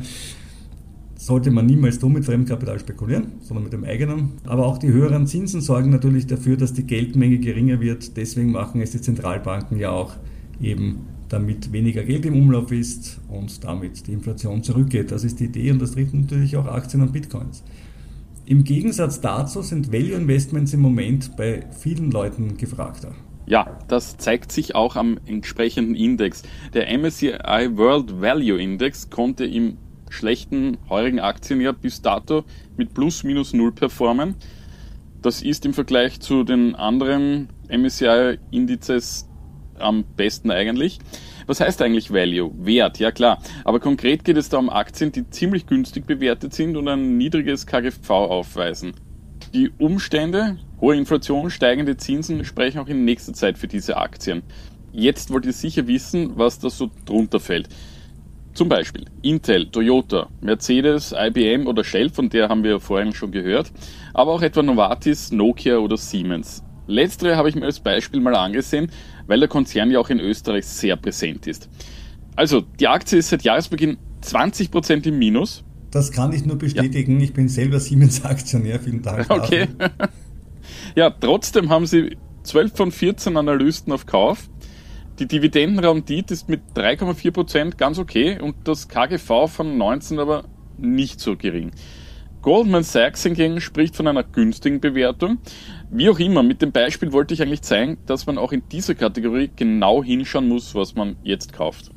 sollte 1.20 1.52
man 1.52 1.66
niemals 1.66 2.00
tun 2.00 2.14
mit 2.14 2.24
Fremdkapital 2.24 2.80
spekulieren, 2.80 3.34
sondern 3.42 3.66
mit 3.66 3.74
dem 3.74 3.84
eigenen. 3.84 4.32
Aber 4.46 4.66
auch 4.66 4.78
die 4.78 4.88
höheren 4.88 5.28
Zinsen 5.28 5.60
sorgen 5.60 5.90
natürlich 5.90 6.28
dafür, 6.28 6.56
dass 6.56 6.72
die 6.72 6.88
Geldmenge 6.88 7.40
geringer 7.40 7.82
wird. 7.82 8.16
Deswegen 8.16 8.54
machen 8.54 8.80
es 8.80 8.92
die 8.92 9.02
Zentralbanken 9.02 9.78
ja 9.78 9.92
auch 9.92 10.14
eben, 10.62 11.02
damit 11.28 11.74
weniger 11.74 12.04
Geld 12.04 12.26
im 12.26 12.36
Umlauf 12.36 12.72
ist 12.72 13.20
und 13.28 13.64
damit 13.66 14.08
die 14.08 14.14
Inflation 14.14 14.64
zurückgeht. 14.64 15.12
Das 15.12 15.26
ist 15.26 15.42
die 15.42 15.46
Idee 15.46 15.72
und 15.72 15.82
das 15.82 15.92
trifft 15.92 16.14
natürlich 16.14 16.56
auch 16.56 16.66
Aktien 16.66 17.04
und 17.04 17.12
Bitcoins. 17.12 17.64
Im 18.46 18.64
Gegensatz 18.64 19.20
dazu 19.20 19.62
sind 19.62 19.92
Value 19.92 20.16
Investments 20.16 20.74
im 20.74 20.80
Moment 20.80 21.36
bei 21.36 21.66
vielen 21.78 22.12
Leuten 22.12 22.56
gefragter. 22.56 23.14
Ja, 23.46 23.78
das 23.90 24.18
zeigt 24.18 24.54
sich 24.54 24.74
auch 24.74 24.96
am 24.96 25.20
entsprechenden 25.26 25.96
Index. 25.96 26.44
Der 26.74 26.88
MSCI 26.98 27.76
World 27.76 28.22
Value 28.22 28.60
Index 28.60 29.10
konnte 29.10 29.44
im 29.46 29.78
schlechten 30.10 30.78
heurigen 30.90 31.20
Aktienjahr 31.20 31.74
bis 31.74 32.02
dato 32.02 32.44
mit 32.78 32.94
plus 32.94 33.24
minus 33.24 33.54
null 33.54 33.72
performen. 33.72 34.36
Das 35.22 35.42
ist 35.42 35.66
im 35.66 35.74
Vergleich 35.74 36.20
zu 36.20 36.44
den 36.44 36.76
anderen 36.76 37.50
MSCI-Indizes 37.70 39.28
am 39.78 40.04
besten 40.16 40.52
eigentlich. 40.52 41.00
Was 41.48 41.62
heißt 41.62 41.82
eigentlich 41.82 42.12
Value? 42.12 42.52
Wert, 42.60 43.00
ja 43.00 43.12
klar. 43.12 43.42
Aber 43.64 43.80
konkret 43.80 44.24
geht 44.24 44.38
es 44.38 44.50
da 44.50 44.58
um 44.58 44.70
Aktien, 44.70 45.12
die 45.12 45.30
ziemlich 45.30 45.66
günstig 45.66 46.06
bewertet 46.06 46.54
sind 46.54 46.78
und 46.78 46.88
ein 46.88 47.18
niedriges 47.18 47.66
KGV 47.66 48.10
aufweisen. 48.10 48.94
Die 49.54 49.72
Umstände, 49.80 50.58
hohe 50.80 50.96
Inflation, 50.96 51.50
steigende 51.50 51.98
Zinsen 51.98 52.46
sprechen 52.46 52.80
auch 52.80 52.88
in 52.88 53.04
nächster 53.04 53.34
Zeit 53.34 53.58
für 53.58 53.68
diese 53.68 53.98
Aktien. 53.98 54.44
Jetzt 54.92 55.32
wollt 55.32 55.46
ihr 55.46 55.54
sicher 55.54 55.88
wissen, 55.88 56.38
was 56.38 56.60
da 56.60 56.70
so 56.70 56.92
drunter 57.06 57.40
fällt. 57.40 57.70
Zum 58.60 58.68
Beispiel 58.68 59.06
Intel, 59.22 59.72
Toyota, 59.72 60.28
Mercedes, 60.42 61.16
IBM 61.18 61.66
oder 61.66 61.82
Shell, 61.86 62.10
von 62.10 62.28
der 62.28 62.50
haben 62.50 62.62
wir 62.62 62.82
vorhin 62.82 63.14
schon 63.14 63.32
gehört, 63.32 63.72
aber 64.14 64.34
auch 64.34 64.42
etwa 64.42 64.62
Novartis, 64.62 65.32
Nokia 65.32 65.78
oder 65.78 65.96
Siemens. 65.96 66.62
Letztere 66.86 67.38
habe 67.38 67.48
ich 67.48 67.56
mir 67.56 67.64
als 67.64 67.80
Beispiel 67.80 68.20
mal 68.20 68.36
angesehen, 68.36 68.92
weil 69.28 69.40
der 69.40 69.48
Konzern 69.48 69.92
ja 69.92 70.00
auch 70.00 70.10
in 70.10 70.20
Österreich 70.20 70.66
sehr 70.66 70.98
präsent 70.98 71.48
ist. 71.48 71.70
Also, 72.36 72.60
die 72.82 72.90
Aktie 72.90 73.20
ist 73.20 73.30
seit 73.30 73.44
Jahresbeginn 73.44 73.98
20% 74.24 75.08
im 75.08 75.18
Minus. 75.18 75.64
Das 75.92 76.12
kann 76.12 76.34
ich 76.34 76.46
nur 76.46 76.58
bestätigen. 76.58 77.20
Ja. 77.20 77.24
Ich 77.24 77.32
bin 77.32 77.48
selber 77.48 77.80
Siemens-Aktionär. 77.80 78.82
Vielen 78.82 79.02
Dank. 79.02 79.30
Okay. 79.30 79.70
ja, 80.98 81.10
trotzdem 81.12 81.70
haben 81.70 81.86
sie 81.86 82.18
12 82.44 82.76
von 82.76 82.92
14 82.92 83.38
Analysten 83.38 83.94
auf 83.94 84.06
Kauf 84.06 84.50
die 85.20 85.28
Dividendenrendite 85.28 86.34
ist 86.34 86.48
mit 86.48 86.62
3,4% 86.76 87.76
ganz 87.76 88.00
okay 88.00 88.40
und 88.40 88.56
das 88.64 88.88
KGV 88.88 89.48
von 89.48 89.78
19 89.78 90.18
aber 90.20 90.46
nicht 90.78 91.20
so 91.20 91.36
gering. 91.36 91.72
Goldman 92.42 92.84
Sachs 92.84 93.24
hingegen 93.24 93.60
spricht 93.60 93.98
von 93.98 94.08
einer 94.08 94.24
günstigen 94.24 94.80
Bewertung. 94.80 95.40
Wie 95.92 96.10
auch 96.10 96.20
immer, 96.20 96.42
mit 96.42 96.62
dem 96.62 96.72
Beispiel 96.72 97.12
wollte 97.12 97.34
ich 97.34 97.42
eigentlich 97.42 97.64
zeigen, 97.64 97.98
dass 98.06 98.28
man 98.28 98.38
auch 98.38 98.54
in 98.54 98.64
dieser 98.72 98.96
Kategorie 98.96 99.50
genau 99.54 100.02
hinschauen 100.02 100.48
muss, 100.48 100.74
was 100.74 100.96
man 100.96 101.18
jetzt 101.22 101.52
kauft. 101.52 101.92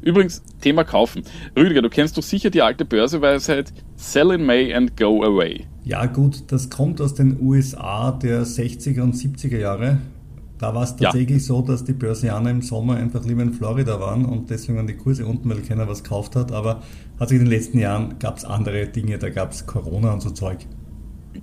Übrigens, 0.00 0.42
Thema 0.62 0.84
Kaufen. 0.84 1.24
Rüdiger, 1.54 1.82
du 1.82 1.90
kennst 1.90 2.16
doch 2.16 2.22
sicher 2.22 2.48
die 2.48 2.62
alte 2.62 2.86
Börseweisheit 2.86 3.74
Sell 3.96 4.30
in 4.30 4.46
May 4.46 4.72
and 4.72 4.96
go 4.96 5.22
away. 5.22 5.66
Ja 5.84 6.06
gut, 6.06 6.44
das 6.46 6.70
kommt 6.70 7.02
aus 7.02 7.12
den 7.12 7.38
USA 7.42 8.12
der 8.12 8.46
60er 8.46 9.02
und 9.02 9.14
70er 9.14 9.58
Jahre. 9.58 9.98
Da 10.60 10.74
war 10.74 10.82
es 10.82 10.94
tatsächlich 10.94 11.38
ja. 11.38 11.44
so, 11.44 11.62
dass 11.62 11.84
die 11.84 11.94
Börsianer 11.94 12.50
im 12.50 12.60
Sommer 12.60 12.96
einfach 12.96 13.24
lieber 13.24 13.40
in 13.40 13.54
Florida 13.54 13.98
waren 13.98 14.26
und 14.26 14.50
deswegen 14.50 14.76
waren 14.76 14.86
die 14.86 14.96
Kurse 14.96 15.24
unten, 15.24 15.48
weil 15.48 15.62
keiner 15.62 15.88
was 15.88 16.02
gekauft 16.02 16.36
hat. 16.36 16.52
Aber 16.52 16.82
hat 17.18 17.30
sich 17.30 17.38
in 17.38 17.46
den 17.46 17.50
letzten 17.50 17.78
Jahren 17.78 18.18
gab 18.18 18.36
es 18.36 18.44
andere 18.44 18.86
Dinge, 18.86 19.16
da 19.16 19.30
gab 19.30 19.52
es 19.52 19.64
Corona 19.64 20.12
und 20.12 20.20
so 20.20 20.28
Zeug. 20.28 20.58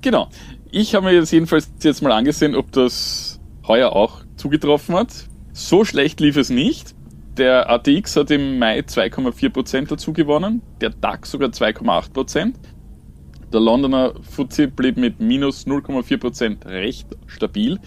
Genau. 0.01 0.29
Ich 0.69 0.93
habe 0.93 1.07
mir 1.07 1.13
jetzt 1.13 1.31
jedenfalls 1.31 1.67
jetzt 1.81 2.03
mal 2.03 2.11
angesehen, 2.11 2.53
ob 2.53 2.71
das 2.71 3.39
heuer 3.67 3.91
auch 3.93 4.21
zugetroffen 4.35 4.93
hat. 4.93 5.27
So 5.51 5.83
schlecht 5.83 6.19
lief 6.19 6.37
es 6.37 6.51
nicht. 6.51 6.93
Der 7.37 7.71
ATX 7.71 8.17
hat 8.17 8.29
im 8.29 8.59
Mai 8.59 8.81
2,4% 8.81 9.87
dazu 9.87 10.13
gewonnen, 10.13 10.61
der 10.79 10.91
DAX 10.91 11.31
sogar 11.31 11.49
2,8%. 11.49 12.53
Der 13.51 13.59
Londoner 13.59 14.13
FTSE 14.21 14.67
blieb 14.67 14.97
mit 14.97 15.19
minus 15.19 15.65
0,4% 15.65 16.67
recht 16.67 17.07
stabil. 17.25 17.79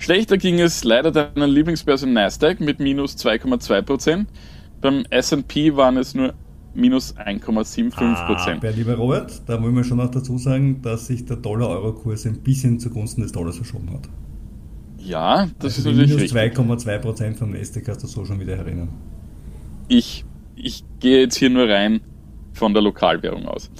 Schlechter 0.00 0.38
ging 0.38 0.58
es 0.58 0.82
leider 0.82 1.12
deiner 1.12 1.46
Lieblingsbörse 1.46 2.08
Nasdaq 2.08 2.58
mit 2.60 2.80
minus 2.80 3.16
2,2%. 3.18 4.24
Beim 4.80 5.04
S&P 5.10 5.76
waren 5.76 5.98
es 5.98 6.14
nur 6.14 6.32
minus 6.72 7.14
1,75 7.18 8.26
Prozent. 8.26 8.64
Ah, 8.64 8.70
lieber 8.70 8.94
Robert, 8.94 9.42
da 9.46 9.62
wollen 9.62 9.76
wir 9.76 9.84
schon 9.84 9.98
noch 9.98 10.10
dazu 10.10 10.38
sagen, 10.38 10.80
dass 10.80 11.08
sich 11.08 11.26
der 11.26 11.36
Dollar-Euro-Kurs 11.36 12.24
ein 12.24 12.40
bisschen 12.40 12.80
zugunsten 12.80 13.20
des 13.20 13.32
Dollars 13.32 13.56
verschoben 13.56 13.90
hat. 13.92 14.08
Ja, 14.96 15.48
das 15.58 15.76
also 15.76 15.90
ist 15.90 15.96
natürlich 15.98 16.32
minus 16.32 16.82
2,2 16.86 16.98
Prozent 16.98 17.36
vom 17.36 17.50
Nasdaq 17.50 17.84
kannst 17.84 18.02
du 18.02 18.06
so 18.06 18.24
schon 18.24 18.40
wieder 18.40 18.56
erinnern. 18.56 18.88
Ich, 19.88 20.24
ich 20.56 20.82
gehe 21.00 21.20
jetzt 21.20 21.36
hier 21.36 21.50
nur 21.50 21.68
rein 21.68 22.00
von 22.54 22.72
der 22.72 22.82
Lokalwährung 22.82 23.46
aus. 23.46 23.70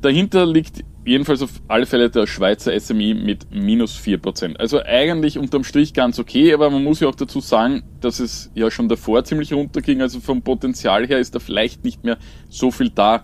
Dahinter 0.00 0.44
liegt 0.44 0.82
jedenfalls 1.06 1.40
auf 1.40 1.50
alle 1.68 1.86
Fälle 1.86 2.10
der 2.10 2.26
Schweizer 2.26 2.78
SMI 2.78 3.14
mit 3.14 3.46
minus 3.50 3.96
4%. 3.98 4.56
Also 4.56 4.82
eigentlich 4.82 5.38
unterm 5.38 5.64
Strich 5.64 5.94
ganz 5.94 6.18
okay, 6.18 6.52
aber 6.52 6.68
man 6.68 6.82
muss 6.82 7.00
ja 7.00 7.08
auch 7.08 7.14
dazu 7.14 7.40
sagen, 7.40 7.84
dass 8.00 8.20
es 8.20 8.50
ja 8.54 8.70
schon 8.70 8.88
davor 8.88 9.24
ziemlich 9.24 9.52
runterging. 9.52 10.02
Also 10.02 10.20
vom 10.20 10.42
Potenzial 10.42 11.06
her 11.06 11.18
ist 11.18 11.34
da 11.34 11.38
vielleicht 11.38 11.84
nicht 11.84 12.04
mehr 12.04 12.18
so 12.50 12.70
viel 12.70 12.90
da 12.90 13.22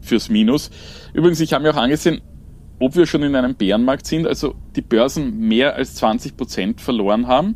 fürs 0.00 0.28
Minus. 0.28 0.70
Übrigens, 1.14 1.40
ich 1.40 1.52
habe 1.52 1.62
mir 1.62 1.70
auch 1.70 1.80
angesehen, 1.80 2.20
ob 2.80 2.96
wir 2.96 3.06
schon 3.06 3.22
in 3.22 3.36
einem 3.36 3.54
Bärenmarkt 3.54 4.06
sind, 4.06 4.26
also 4.26 4.56
die 4.74 4.82
Börsen 4.82 5.38
mehr 5.38 5.76
als 5.76 6.02
20% 6.02 6.80
verloren 6.80 7.28
haben. 7.28 7.54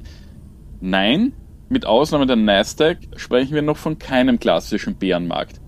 Nein, 0.81 1.33
mit 1.69 1.85
Ausnahme 1.85 2.27
der 2.27 2.37
Nasdaq 2.37 2.99
sprechen 3.17 3.55
wir 3.55 3.63
noch 3.63 3.77
von 3.77 3.99
keinem 3.99 4.39
klassischen 4.39 4.95
Bärenmarkt. 4.95 5.61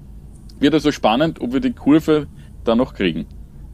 Wird 0.60 0.74
also 0.74 0.92
spannend, 0.92 1.40
ob 1.40 1.52
wir 1.52 1.60
die 1.60 1.72
Kurve 1.72 2.28
da 2.62 2.76
noch 2.76 2.94
kriegen. 2.94 3.26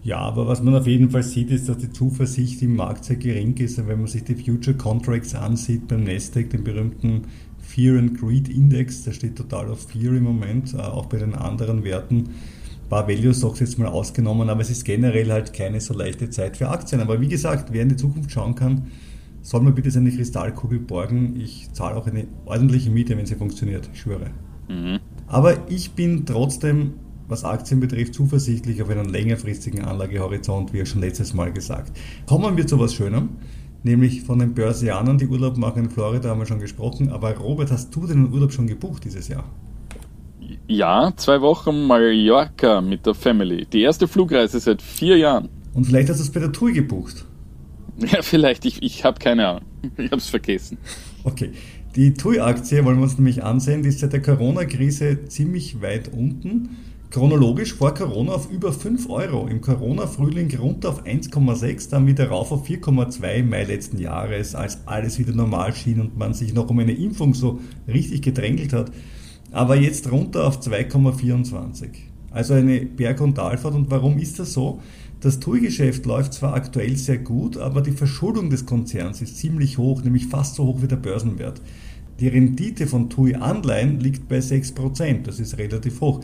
Ja, 0.05 0.19
aber 0.19 0.47
was 0.47 0.62
man 0.62 0.75
auf 0.75 0.87
jeden 0.87 1.11
Fall 1.11 1.23
sieht, 1.23 1.51
ist, 1.51 1.67
dass 1.67 1.79
die 1.79 1.90
Zuversicht 1.90 2.61
im 2.61 2.77
Markt 2.77 3.07
sehr 3.07 3.17
gering 3.17 3.57
ist. 3.57 3.79
Und 3.79 3.88
wenn 3.88 3.99
man 3.99 4.07
sich 4.07 4.23
die 4.23 4.35
Future 4.35 4.77
Contracts 4.77 5.35
ansieht 5.35 5.88
beim 5.88 6.05
Nasdaq, 6.05 6.51
den 6.51 6.62
berühmten 6.62 7.23
Fear 7.59 7.99
and 7.99 8.21
Greed 8.21 8.51
Index, 8.51 9.05
der 9.05 9.12
steht 9.12 9.37
total 9.37 9.71
auf 9.71 9.88
Fear 9.88 10.12
im 10.12 10.25
Moment, 10.25 10.75
äh, 10.75 10.77
auch 10.77 11.07
bei 11.07 11.17
den 11.17 11.35
anderen 11.35 11.85
Werten. 11.85 12.17
Ein 12.17 12.88
paar 12.90 13.09
Value 13.09 13.33
Stocks 13.33 13.61
jetzt 13.61 13.79
mal 13.79 13.88
ausgenommen, 13.88 14.51
aber 14.51 14.61
es 14.61 14.69
ist 14.69 14.85
generell 14.85 15.33
halt 15.33 15.55
keine 15.55 15.81
so 15.81 15.95
leichte 15.95 16.29
Zeit 16.29 16.59
für 16.59 16.69
Aktien. 16.69 17.01
Aber 17.01 17.23
wie 17.23 17.29
gesagt, 17.29 17.73
wer 17.73 17.81
in 17.81 17.88
die 17.88 17.97
Zukunft 17.97 18.31
schauen 18.31 18.55
kann, 18.55 18.88
soll 19.40 19.62
mir 19.62 19.73
bitte 19.73 19.90
seine 19.90 20.11
Kristallkugel 20.11 20.81
borgen. 20.81 21.40
Ich 21.40 21.73
zahle 21.73 21.97
auch 21.97 22.07
eine 22.07 22.27
ordentliche 22.45 22.90
Miete, 22.90 23.17
wenn 23.17 23.25
sie 23.25 23.37
funktioniert, 23.37 23.88
ich 23.95 24.03
schwöre. 24.03 24.31
Mhm. 24.69 24.99
Aber 25.29 25.71
ich 25.71 25.93
bin 25.93 26.27
trotzdem 26.27 26.93
was 27.28 27.44
Aktien 27.44 27.80
betrifft, 27.80 28.14
zuversichtlich 28.14 28.82
auf 28.82 28.90
einen 28.90 29.08
längerfristigen 29.08 29.84
Anlagehorizont, 29.84 30.72
wie 30.72 30.78
ja 30.78 30.87
schon 30.87 31.00
letztes 31.00 31.34
Mal 31.34 31.52
gesagt. 31.52 31.96
Kommen 32.26 32.56
wir 32.56 32.66
zu 32.66 32.78
was 32.78 32.94
Schönem, 32.94 33.30
nämlich 33.82 34.22
von 34.22 34.38
den 34.38 34.54
Börsianern, 34.54 35.18
die 35.18 35.26
Urlaub 35.26 35.56
machen 35.56 35.84
in 35.84 35.90
Florida, 35.90 36.30
haben 36.30 36.40
wir 36.40 36.46
schon 36.46 36.60
gesprochen. 36.60 37.10
Aber 37.10 37.37
Robert, 37.37 37.70
hast 37.70 37.94
du 37.94 38.06
den 38.06 38.32
Urlaub 38.32 38.52
schon 38.52 38.66
gebucht 38.66 39.04
dieses 39.04 39.28
Jahr? 39.28 39.44
Ja, 40.66 41.12
zwei 41.16 41.40
Wochen 41.40 41.87
Mallorca 41.87 42.80
mit 42.80 43.06
der 43.06 43.14
Family. 43.14 43.66
Die 43.66 43.82
erste 43.82 44.08
Flugreise 44.08 44.60
seit 44.60 44.82
vier 44.82 45.16
Jahren. 45.16 45.48
Und 45.74 45.84
vielleicht 45.84 46.08
hast 46.08 46.18
du 46.18 46.24
es 46.24 46.30
bei 46.30 46.40
der 46.40 46.52
Tour 46.52 46.72
gebucht. 46.72 47.24
Ja, 47.96 48.22
vielleicht. 48.22 48.64
Ich, 48.64 48.82
ich 48.82 49.04
habe 49.04 49.18
keine 49.18 49.46
Ahnung. 49.46 49.62
Ich 49.96 50.06
habe 50.06 50.16
es 50.16 50.28
vergessen. 50.28 50.78
Okay. 51.22 51.52
Die 51.94 52.12
TUI-Aktie 52.14 52.84
wollen 52.84 52.96
wir 52.96 53.04
uns 53.04 53.18
nämlich 53.18 53.44
ansehen, 53.44 53.82
die 53.84 53.90
ist 53.90 54.00
seit 54.00 54.12
der 54.12 54.20
Corona-Krise 54.20 55.26
ziemlich 55.28 55.80
weit 55.80 56.12
unten. 56.12 56.70
Chronologisch 57.14 57.74
vor 57.74 57.94
Corona 57.94 58.33
auf 58.33 58.50
über 58.50 58.72
5 58.72 59.09
Euro. 59.09 59.46
Im 59.46 59.61
Corona-Frühling 59.61 60.53
runter 60.59 60.88
auf 60.88 61.05
1,6, 61.05 61.88
dann 61.88 62.09
wieder 62.09 62.27
rauf 62.27 62.50
auf 62.50 62.68
4,2 62.68 63.35
im 63.35 63.50
Mai 63.50 63.62
letzten 63.62 63.98
Jahres, 63.98 64.57
als 64.57 64.79
alles 64.87 65.20
wieder 65.20 65.33
normal 65.33 65.72
schien 65.77 66.00
und 66.00 66.18
man 66.18 66.35
sich 66.35 66.53
noch 66.53 66.68
um 66.70 66.81
eine 66.81 66.90
Impfung 66.90 67.33
so 67.33 67.61
richtig 67.87 68.22
gedrängelt 68.22 68.72
hat. 68.72 68.90
Aber 69.53 69.77
jetzt 69.77 70.11
runter 70.11 70.44
auf 70.44 70.59
2,24. 70.59 71.87
Also 72.33 72.55
eine 72.55 72.81
Berg- 72.81 73.20
und 73.20 73.37
Talfahrt. 73.37 73.77
Und 73.77 73.92
warum 73.92 74.18
ist 74.18 74.40
das 74.40 74.53
so? 74.53 74.81
Das 75.20 75.38
TUI-Geschäft 75.38 76.07
läuft 76.07 76.35
zwar 76.35 76.55
aktuell 76.55 76.96
sehr 76.96 77.18
gut, 77.18 77.59
aber 77.59 77.81
die 77.81 77.92
Verschuldung 77.92 78.50
des 78.50 78.66
Konzerns 78.66 79.22
ist 79.22 79.38
ziemlich 79.38 79.79
hoch, 79.79 80.03
nämlich 80.03 80.27
fast 80.27 80.57
so 80.57 80.64
hoch 80.64 80.83
wie 80.83 80.88
der 80.88 80.96
Börsenwert. 80.96 81.61
Die 82.20 82.29
Rendite 82.29 82.87
von 82.87 83.11
TUI-Anleihen 83.11 83.98
liegt 83.98 84.29
bei 84.29 84.38
6%, 84.38 85.22
das 85.22 85.40
ist 85.40 85.59
relativ 85.59 86.00
hoch. 86.00 86.20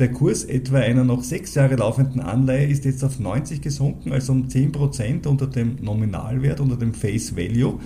Der 0.00 0.10
Kurs 0.10 0.44
etwa 0.44 0.78
einer 0.78 1.04
noch 1.04 1.22
sechs 1.22 1.54
Jahre 1.54 1.76
laufenden 1.76 2.22
Anleihe 2.22 2.66
ist 2.66 2.86
jetzt 2.86 3.04
auf 3.04 3.20
90 3.20 3.60
gesunken, 3.60 4.12
also 4.12 4.32
um 4.32 4.48
10% 4.48 5.26
unter 5.26 5.46
dem 5.46 5.76
Nominalwert, 5.82 6.58
unter 6.58 6.78
dem 6.78 6.94
Face 6.94 7.36
Value. 7.36 7.78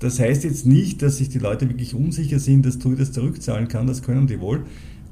Das 0.00 0.18
heißt 0.18 0.42
jetzt 0.42 0.66
nicht, 0.66 1.02
dass 1.02 1.18
sich 1.18 1.28
die 1.28 1.38
Leute 1.38 1.68
wirklich 1.68 1.94
unsicher 1.94 2.40
sind, 2.40 2.66
dass 2.66 2.80
TUI 2.80 2.96
das 2.96 3.12
zurückzahlen 3.12 3.68
kann, 3.68 3.86
das 3.86 4.02
können 4.02 4.26
die 4.26 4.40
wohl. 4.40 4.64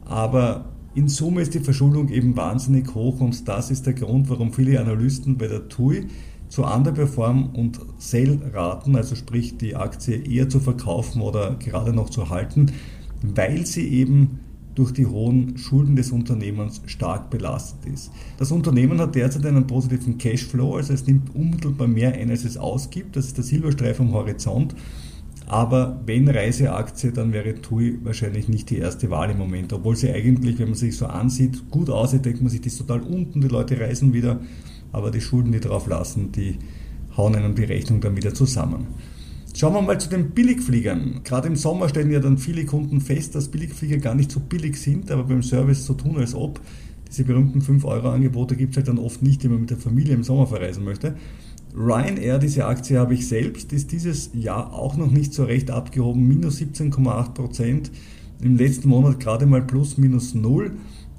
Aber 0.07 0.73
in 0.97 1.07
Summe 1.07 1.41
ist 1.41 1.55
die 1.55 1.61
Verschuldung 1.61 2.09
eben 2.09 2.37
wahnsinnig 2.37 2.93
hoch 2.97 3.21
und 3.21 3.47
das 3.47 3.71
ist 3.71 3.87
der 3.87 3.95
Grund, 3.95 4.29
warum 4.29 4.53
viele 4.53 4.81
Analysten 4.81 5.39
bei 5.39 5.47
der 5.47 5.69
TUI 5.69 6.09
zu 6.49 6.65
Underperform 6.65 7.51
und 7.51 7.79
Sell 7.99 8.41
raten, 8.53 8.97
also 8.97 9.15
sprich 9.15 9.57
die 9.57 9.77
Aktie 9.77 10.17
eher 10.17 10.49
zu 10.49 10.59
verkaufen 10.59 11.23
oder 11.23 11.55
gerade 11.61 11.93
noch 11.93 12.11
zu 12.11 12.29
halten, 12.29 12.73
weil 13.23 13.67
sie 13.67 13.87
eben 13.87 14.41
durch 14.75 14.93
die 14.93 15.07
hohen 15.07 15.57
Schulden 15.57 15.97
des 15.97 16.11
Unternehmens 16.11 16.83
stark 16.87 17.31
belastet 17.31 17.93
ist. 17.93 18.11
Das 18.39 18.51
Unternehmen 18.51 19.01
hat 19.01 19.15
derzeit 19.15 19.47
einen 19.47 19.67
positiven 19.67 20.19
Cashflow, 20.19 20.77
also 20.77 20.93
es 20.93 21.07
nimmt 21.07 21.35
unmittelbar 21.35 21.87
mehr 21.87 22.13
ein, 22.15 22.31
als 22.31 22.45
es 22.45 22.57
ausgibt. 22.57 23.17
Das 23.17 23.27
ist 23.27 23.37
der 23.37 23.45
Silberstreif 23.45 24.01
am 24.01 24.13
Horizont. 24.13 24.75
Aber 25.47 26.01
wenn 26.07 26.29
Reiseaktie, 26.29 27.13
dann 27.13 27.33
wäre 27.33 27.61
TUI 27.61 27.99
wahrscheinlich 28.03 28.49
nicht 28.49 28.71
die 28.71 28.79
erste 28.79 29.11
Wahl 29.11 29.31
im 29.31 29.39
Moment. 29.39 29.73
Obwohl 29.73 29.95
sie 29.95 30.11
eigentlich, 30.11 30.59
wenn 30.59 30.69
man 30.69 30.75
sich 30.75 30.97
so 30.97 31.07
ansieht, 31.07 31.71
gut 31.71 31.91
aussieht, 31.91 32.25
denkt 32.25 32.41
man 32.41 32.51
sich, 32.51 32.63
die 32.63 32.69
ist 32.69 32.79
total 32.79 33.01
unten, 33.01 33.41
die 33.43 33.49
Leute 33.49 33.79
reisen 33.79 34.15
wieder. 34.15 34.41
Aber 34.91 35.11
die 35.11 35.21
Schulden, 35.21 35.53
die 35.53 35.61
drauf 35.61 35.87
lassen, 35.87 36.33
die 36.33 36.59
hauen 37.17 37.35
einem 37.35 37.55
die 37.55 37.65
Rechnung 37.65 38.01
dann 38.01 38.17
wieder 38.17 38.33
zusammen. 38.33 38.87
Schauen 39.57 39.73
wir 39.75 39.83
mal 39.83 40.01
zu 40.01 40.09
den 40.09 40.31
Billigfliegern. 40.31 41.21
Gerade 41.23 41.47
im 41.47 41.55
Sommer 41.55 41.89
stellen 41.89 42.11
ja 42.11 42.19
dann 42.19 42.39
viele 42.39 42.65
Kunden 42.65 43.01
fest, 43.01 43.37
dass 43.37 43.53
Billigflieger 43.53 43.99
gar 43.99 44.17
nicht 44.17 44.33
so 44.33 44.41
billig 44.41 44.77
sind, 44.77 45.13
aber 45.13 45.23
beim 45.23 45.45
Service 45.45 45.87
so 45.87 45.95
tun, 45.95 46.17
als 46.17 46.35
ob. 46.35 46.61
Diese 47.09 47.23
berühmten 47.23 47.61
5-Euro-Angebote 47.61 48.57
gibt 48.57 48.73
es 48.73 48.79
halt 48.79 48.89
dann 48.89 48.99
oft 48.99 49.23
nicht, 49.23 49.45
wenn 49.45 49.53
man 49.53 49.61
mit 49.61 49.71
der 49.71 49.77
Familie 49.77 50.15
im 50.15 50.25
Sommer 50.25 50.49
verreisen 50.49 50.83
möchte. 50.83 51.15
Ryanair, 51.73 52.39
diese 52.39 52.67
Aktie 52.67 52.99
habe 52.99 53.15
ich 53.15 53.29
selbst, 53.29 53.73
ist 53.73 53.93
dieses 53.93 54.31
Jahr 54.35 54.73
auch 54.73 54.97
noch 54.97 55.13
nicht 55.13 55.33
so 55.33 55.45
recht 55.45 55.71
abgehoben, 55.71 56.27
minus 56.27 56.59
17,8 56.59 57.35
Prozent. 57.35 57.93
Im 58.43 58.57
letzten 58.57 58.89
Monat 58.89 59.21
gerade 59.21 59.47
mal 59.47 59.63
plus 59.63 59.99
minus 59.99 60.35
null. 60.35 60.73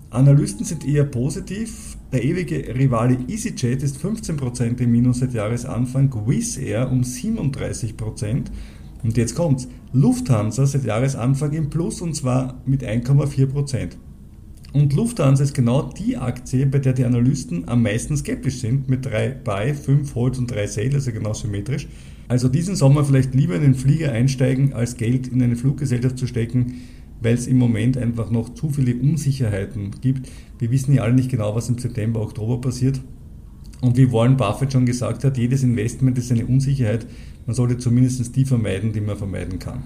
Analysten 0.10 0.66
sind 0.66 0.86
eher 0.86 1.06
positiv. 1.06 1.96
Der 2.16 2.24
ewige 2.24 2.74
Rivale 2.74 3.18
EasyJet 3.28 3.84
ist 3.84 3.98
15% 3.98 4.80
im 4.80 4.90
Minus 4.90 5.20
seit 5.20 5.34
Jahresanfang, 5.34 6.14
Wizz 6.26 6.56
Air 6.56 6.90
um 6.90 7.02
37%. 7.02 8.46
Und 9.04 9.18
jetzt 9.18 9.36
kommt's. 9.36 9.68
Lufthansa 9.92 10.66
seit 10.66 10.86
Jahresanfang 10.86 11.52
im 11.52 11.70
Plus 11.70 12.00
und 12.00 12.16
zwar 12.16 12.62
mit 12.66 12.86
1,4%. 12.86 13.98
Und 14.72 14.94
Lufthansa 14.94 15.44
ist 15.44 15.54
genau 15.54 15.92
die 15.92 16.16
Aktie, 16.16 16.66
bei 16.68 16.80
der 16.80 16.94
die 16.94 17.04
Analysten 17.04 17.68
am 17.68 17.84
meisten 17.84 18.16
skeptisch 18.16 18.62
sind, 18.62 18.88
mit 18.88 19.06
3 19.06 19.32
Buy, 19.44 19.74
5 19.74 20.16
Hold 20.16 20.38
und 20.38 20.50
3 20.50 20.68
Sale, 20.68 20.94
also 20.94 21.12
genau 21.12 21.34
symmetrisch. 21.34 21.86
Also 22.30 22.48
diesen 22.48 22.78
Sommer 22.78 23.04
vielleicht 23.04 23.36
lieber 23.36 23.56
in 23.56 23.62
den 23.62 23.76
Flieger 23.76 24.14
einsteigen, 24.14 24.72
als 24.72 24.96
Geld 24.96 25.28
in 25.28 25.42
eine 25.42 25.58
Fluggesellschaft 25.58 26.18
zu 26.18 26.28
stecken, 26.28 26.76
weil 27.26 27.34
es 27.34 27.48
im 27.48 27.58
Moment 27.58 27.98
einfach 27.98 28.32
noch 28.32 28.54
zu 28.54 28.70
viele 28.70 28.96
Unsicherheiten 28.96 29.92
gibt. 30.00 30.30
Wir 30.60 30.72
wissen 30.72 30.94
ja 30.94 31.04
alle 31.04 31.14
nicht 31.14 31.30
genau, 31.30 31.56
was 31.56 31.68
im 31.68 31.78
September, 31.78 32.22
Oktober 32.22 32.62
passiert. 32.62 33.02
Und 33.82 33.98
wie 33.98 34.12
Warren 34.14 34.38
Buffett 34.38 34.72
schon 34.72 34.86
gesagt 34.86 35.24
hat, 35.24 35.38
jedes 35.38 35.64
Investment 35.64 36.18
ist 36.18 36.32
eine 36.32 36.46
Unsicherheit. 36.46 37.06
Man 37.46 37.56
sollte 37.56 37.78
zumindest 37.78 38.36
die 38.36 38.46
vermeiden, 38.46 38.94
die 38.94 39.02
man 39.02 39.18
vermeiden 39.18 39.60
kann. 39.60 39.84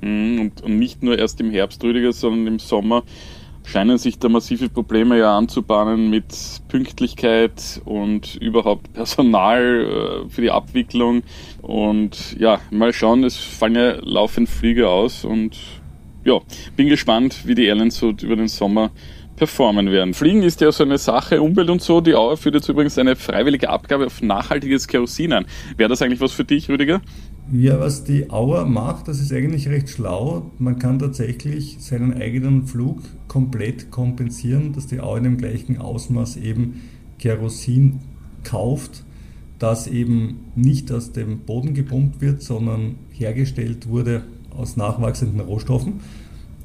Mhm, 0.00 0.52
und, 0.62 0.78
nicht 0.78 1.02
nur 1.02 1.18
erst 1.18 1.40
im 1.40 1.50
Herbst, 1.50 1.82
Rüdiger, 1.84 2.12
sondern 2.12 2.46
im 2.46 2.58
Sommer 2.58 3.02
scheinen 3.64 3.98
sich 3.98 4.18
da 4.18 4.28
massive 4.28 4.68
Probleme 4.68 5.18
ja 5.18 5.36
anzubahnen 5.36 6.10
mit 6.10 6.26
Pünktlichkeit 6.68 7.80
und 7.84 8.36
überhaupt 8.36 8.92
Personal 8.92 10.24
äh, 10.26 10.28
für 10.28 10.40
die 10.40 10.50
Abwicklung. 10.50 11.22
Und 11.60 12.36
ja, 12.38 12.60
mal 12.70 12.92
schauen, 12.92 13.22
es 13.24 13.36
fallen 13.36 13.74
ja 13.76 13.96
laufend 14.00 14.48
Flüge 14.48 14.88
aus 14.88 15.24
und 15.24 15.56
ja, 16.24 16.38
bin 16.76 16.88
gespannt, 16.88 17.46
wie 17.46 17.54
die 17.54 17.66
Airlines 17.66 17.96
so 17.96 18.10
über 18.10 18.36
den 18.36 18.48
Sommer 18.48 18.90
performen 19.36 19.90
werden. 19.90 20.14
Fliegen 20.14 20.42
ist 20.42 20.60
ja 20.60 20.70
so 20.70 20.84
eine 20.84 20.98
Sache, 20.98 21.42
Umwelt 21.42 21.70
und 21.70 21.82
so. 21.82 22.00
Die 22.00 22.14
Auer 22.14 22.36
führt 22.36 22.54
jetzt 22.54 22.68
übrigens 22.68 22.98
eine 22.98 23.16
freiwillige 23.16 23.70
Abgabe 23.70 24.06
auf 24.06 24.22
nachhaltiges 24.22 24.86
Kerosin 24.86 25.32
an. 25.32 25.46
Wäre 25.76 25.88
das 25.88 26.02
eigentlich 26.02 26.20
was 26.20 26.32
für 26.32 26.44
dich, 26.44 26.68
Rüdiger? 26.68 27.00
Ja, 27.52 27.80
was 27.80 28.04
die 28.04 28.30
Auer 28.30 28.66
macht, 28.66 29.08
das 29.08 29.20
ist 29.20 29.32
eigentlich 29.32 29.68
recht 29.68 29.88
schlau. 29.88 30.52
Man 30.58 30.78
kann 30.78 30.98
tatsächlich 30.98 31.78
seinen 31.80 32.14
eigenen 32.14 32.66
Flug 32.66 33.00
komplett 33.26 33.90
kompensieren, 33.90 34.74
dass 34.74 34.86
die 34.86 35.00
Auer 35.00 35.18
in 35.18 35.24
dem 35.24 35.38
gleichen 35.38 35.78
Ausmaß 35.78 36.36
eben 36.36 36.82
Kerosin 37.18 38.00
kauft, 38.44 39.04
das 39.58 39.86
eben 39.86 40.44
nicht 40.54 40.92
aus 40.92 41.12
dem 41.12 41.40
Boden 41.40 41.74
gepumpt 41.74 42.20
wird, 42.20 42.42
sondern 42.42 42.96
hergestellt 43.10 43.88
wurde 43.88 44.22
aus 44.56 44.76
nachwachsenden 44.76 45.40
Rohstoffen. 45.40 46.00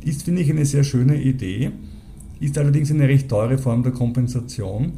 Ist, 0.04 0.24
finde 0.24 0.42
ich, 0.42 0.50
eine 0.50 0.66
sehr 0.66 0.84
schöne 0.84 1.22
Idee, 1.22 1.72
ist 2.40 2.58
allerdings 2.58 2.92
eine 2.92 3.08
recht 3.08 3.30
teure 3.30 3.58
Form 3.58 3.84
der 3.84 3.92
Kompensation. 3.92 4.94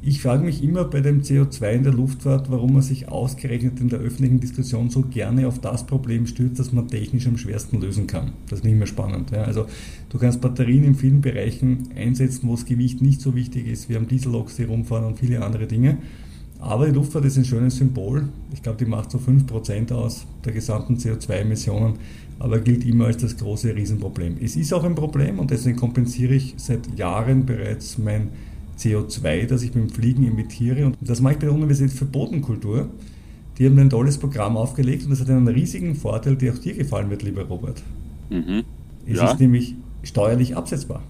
Ich 0.00 0.22
frage 0.22 0.44
mich 0.44 0.62
immer 0.62 0.84
bei 0.84 1.00
dem 1.00 1.22
CO2 1.22 1.70
in 1.72 1.82
der 1.82 1.92
Luftfahrt, 1.92 2.52
warum 2.52 2.74
man 2.74 2.82
sich 2.82 3.08
ausgerechnet 3.08 3.80
in 3.80 3.88
der 3.88 3.98
öffentlichen 3.98 4.38
Diskussion 4.38 4.90
so 4.90 5.02
gerne 5.02 5.48
auf 5.48 5.58
das 5.58 5.86
Problem 5.86 6.28
stürzt, 6.28 6.60
das 6.60 6.72
man 6.72 6.86
technisch 6.86 7.26
am 7.26 7.36
schwersten 7.36 7.80
lösen 7.80 8.06
kann. 8.06 8.30
Das 8.48 8.60
ist 8.60 8.64
nicht 8.64 8.78
mehr 8.78 8.86
spannend. 8.86 9.32
Ja. 9.32 9.42
Also 9.42 9.66
du 10.08 10.18
kannst 10.18 10.40
Batterien 10.40 10.84
in 10.84 10.94
vielen 10.94 11.20
Bereichen 11.20 11.88
einsetzen, 11.96 12.48
wo 12.48 12.54
das 12.54 12.64
Gewicht 12.64 13.02
nicht 13.02 13.20
so 13.20 13.34
wichtig 13.34 13.66
ist. 13.66 13.90
Haben 13.90 14.06
Dieselloks, 14.06 14.54
die 14.54 14.64
rumfahren 14.64 15.04
und 15.04 15.18
viele 15.18 15.44
andere 15.44 15.66
Dinge. 15.66 15.98
Aber 16.60 16.86
die 16.86 16.92
Luftfahrt 16.92 17.24
ist 17.24 17.36
ein 17.36 17.44
schönes 17.44 17.76
Symbol. 17.76 18.28
Ich 18.52 18.62
glaube, 18.62 18.78
die 18.78 18.90
macht 18.90 19.10
so 19.10 19.18
5% 19.18 19.92
aus 19.92 20.26
der 20.44 20.52
gesamten 20.52 20.96
CO2-Emissionen, 20.96 21.94
aber 22.38 22.58
gilt 22.58 22.84
immer 22.84 23.06
als 23.06 23.18
das 23.18 23.36
große 23.36 23.74
Riesenproblem. 23.74 24.36
Es 24.42 24.56
ist 24.56 24.72
auch 24.72 24.84
ein 24.84 24.94
Problem 24.94 25.38
und 25.38 25.50
deswegen 25.50 25.76
kompensiere 25.76 26.34
ich 26.34 26.54
seit 26.56 26.98
Jahren 26.98 27.46
bereits 27.46 27.98
mein 27.98 28.30
CO2, 28.78 29.46
das 29.46 29.62
ich 29.62 29.72
beim 29.72 29.88
Fliegen 29.88 30.26
emittiere. 30.26 30.86
Und 30.86 30.96
das 31.00 31.20
mache 31.20 31.34
ich 31.34 31.38
bei 31.38 31.46
der 31.46 31.54
Universität 31.54 31.92
für 31.92 32.04
Bodenkultur. 32.04 32.88
Die 33.58 33.66
haben 33.66 33.78
ein 33.78 33.90
tolles 33.90 34.18
Programm 34.18 34.56
aufgelegt 34.56 35.04
und 35.04 35.10
das 35.10 35.20
hat 35.20 35.30
einen 35.30 35.48
riesigen 35.48 35.94
Vorteil, 35.96 36.36
der 36.36 36.52
auch 36.52 36.58
dir 36.58 36.74
gefallen 36.74 37.10
wird, 37.10 37.22
lieber 37.22 37.42
Robert. 37.42 37.82
Mhm. 38.30 38.64
Es 39.06 39.18
ja. 39.18 39.30
ist 39.30 39.40
nämlich 39.40 39.74
steuerlich 40.02 40.56
absetzbar. 40.56 41.02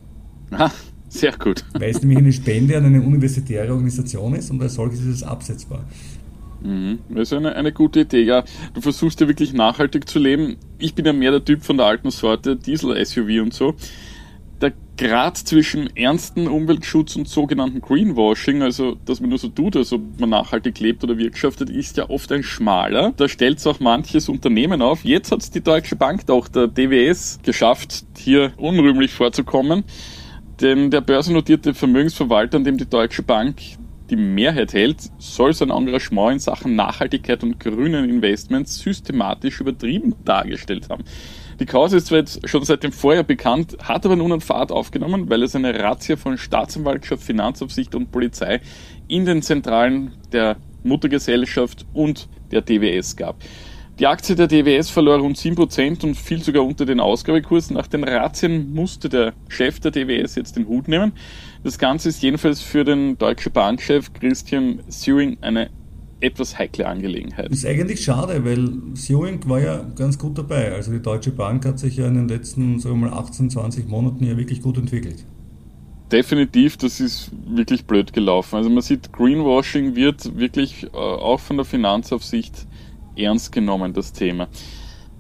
Aha. 0.51 0.71
Sehr 1.09 1.33
gut. 1.33 1.65
Weil 1.73 1.91
es 1.91 2.01
nämlich 2.01 2.19
eine 2.19 2.33
Spende 2.33 2.77
an 2.77 2.85
eine 2.85 3.01
universitäre 3.03 3.73
Organisation 3.73 4.35
ist 4.35 4.51
und 4.51 4.61
als 4.63 4.75
solches 4.75 5.01
ist 5.01 5.07
es 5.07 5.23
absetzbar. 5.23 5.85
Mhm. 6.63 6.99
Das 7.09 7.29
ist 7.29 7.33
eine, 7.33 7.55
eine 7.55 7.73
gute 7.73 8.01
Idee, 8.01 8.23
ja. 8.23 8.45
Du 8.75 8.81
versuchst 8.81 9.21
ja 9.21 9.29
wirklich 9.29 9.53
nachhaltig 9.53 10.09
zu 10.09 10.19
leben. 10.19 10.57
Ich 10.79 10.95
bin 10.95 11.05
ja 11.07 11.13
mehr 11.13 11.31
der 11.31 11.45
Typ 11.45 11.63
von 11.63 11.77
der 11.77 11.87
alten 11.87 12.11
Sorte, 12.11 12.57
Diesel-SUV 12.57 13.43
und 13.43 13.55
so. 13.55 13.75
Der 14.61 14.73
Grad 14.97 15.37
zwischen 15.37 15.97
ernsten 15.97 16.49
Umweltschutz 16.49 17.15
und 17.15 17.29
sogenannten 17.29 17.81
Greenwashing, 17.81 18.63
also 18.63 18.97
dass 19.05 19.21
man 19.21 19.31
nur 19.31 19.39
so 19.39 19.47
tut, 19.49 19.77
als 19.77 19.93
ob 19.93 20.03
man 20.19 20.31
nachhaltig 20.31 20.81
lebt 20.81 21.05
oder 21.05 21.17
wirtschaftet, 21.17 21.71
ist 21.71 21.97
ja 21.97 22.11
oft 22.11 22.33
ein 22.33 22.43
schmaler. 22.43 23.13
Da 23.17 23.29
stellt 23.29 23.59
es 23.59 23.67
auch 23.69 23.79
manches 23.79 24.29
Unternehmen 24.29 24.83
auf. 24.83 25.05
Jetzt 25.05 25.31
hat 25.31 25.41
es 25.41 25.51
die 25.53 25.61
Deutsche 25.61 25.95
Bank, 25.95 26.27
doch 26.27 26.49
der 26.49 26.67
DWS, 26.67 27.39
geschafft, 27.45 28.05
hier 28.17 28.53
unrühmlich 28.57 29.13
vorzukommen. 29.13 29.85
Denn 30.61 30.91
der 30.91 31.01
börsennotierte 31.01 31.73
Vermögensverwalter, 31.73 32.57
an 32.57 32.65
dem 32.65 32.79
die 32.79 32.89
Deutsche 32.89 33.23
Bank 33.23 33.61
die 34.11 34.17
Mehrheit 34.17 34.73
hält, 34.73 34.99
soll 35.19 35.53
sein 35.53 35.71
Engagement 35.71 36.33
in 36.33 36.39
Sachen 36.41 36.75
Nachhaltigkeit 36.75 37.45
und 37.45 37.61
grünen 37.61 38.09
Investments 38.09 38.79
systematisch 38.79 39.61
übertrieben 39.61 40.15
dargestellt 40.25 40.89
haben. 40.89 41.05
Die 41.61 41.67
Cause 41.67 41.97
ist 41.97 42.07
zwar 42.07 42.19
jetzt 42.19 42.49
schon 42.49 42.65
seit 42.65 42.83
dem 42.83 42.93
Vorjahr 42.93 43.25
bekannt, 43.25 43.77
hat 43.83 44.05
aber 44.07 44.17
nun 44.17 44.33
an 44.33 44.41
Fahrt 44.41 44.73
aufgenommen, 44.73 45.29
weil 45.29 45.43
es 45.43 45.55
eine 45.55 45.79
Razzia 45.79 46.17
von 46.17 46.39
Staatsanwaltschaft, 46.39 47.23
Finanzaufsicht 47.23 47.95
und 47.95 48.11
Polizei 48.11 48.61
in 49.07 49.27
den 49.27 49.43
Zentralen 49.43 50.13
der 50.33 50.57
Muttergesellschaft 50.83 51.87
und 51.93 52.29
der 52.51 52.63
DWS 52.63 53.17
gab. 53.17 53.37
Die 53.99 54.07
Aktie 54.07 54.37
der 54.37 54.47
DWS 54.47 54.91
verlor 54.91 55.19
rund 55.19 55.37
7% 55.37 56.05
und 56.05 56.15
fiel 56.15 56.41
sogar 56.41 56.65
unter 56.65 56.87
den 56.87 57.01
Ausgabekurs. 57.01 57.71
Nach 57.71 57.89
den 57.89 58.05
Razzien 58.05 58.73
musste 58.73 59.09
der 59.09 59.33
Chef 59.49 59.81
der 59.81 59.91
DWS 59.91 60.37
jetzt 60.37 60.55
den 60.55 60.69
Hut 60.69 60.87
nehmen. 60.87 61.11
Das 61.65 61.79
Ganze 61.79 62.11
ist 62.11 62.23
jedenfalls 62.23 62.61
für 62.61 62.85
den 62.85 63.19
Deutsche 63.19 63.51
Bankchef 63.51 64.13
Christian 64.13 64.85
Sewing 64.87 65.39
eine 65.41 65.71
etwas 66.21 66.57
heikle 66.57 66.87
Angelegenheit. 66.87 67.51
Ist 67.51 67.67
eigentlich 67.67 68.05
schade, 68.05 68.45
weil 68.45 68.71
Sewing 68.95 69.41
war 69.49 69.61
ja 69.61 69.85
ganz 69.97 70.17
gut 70.17 70.39
dabei. 70.39 70.71
Also 70.71 70.93
die 70.93 71.03
Deutsche 71.03 71.33
Bank 71.33 71.67
hat 71.67 71.81
sich 71.81 71.97
ja 71.97 72.07
in 72.07 72.15
den 72.15 72.29
letzten, 72.29 72.79
sagen 72.79 73.01
wir 73.01 73.11
mal, 73.11 73.19
18, 73.19 73.51
20 73.51 73.89
Monaten 73.89 74.23
ja 74.25 74.37
wirklich 74.37 74.63
gut 74.63 74.79
entwickelt. 74.79 75.25
Definitiv, 76.13 76.77
das 76.77 77.01
ist 77.01 77.33
wirklich 77.49 77.85
blöd 77.85 78.13
gelaufen. 78.13 78.55
Also 78.55 78.71
man 78.71 78.81
sieht, 78.81 79.13
Greenwashing 79.13 79.97
wird 79.97 80.39
wirklich 80.39 80.85
äh, 80.85 80.97
auch 80.97 81.41
von 81.41 81.57
der 81.57 81.67
Finanzaufsicht 81.67 82.68
ernst 83.19 83.53
genommen, 83.53 83.93
das 83.93 84.13
Thema. 84.13 84.49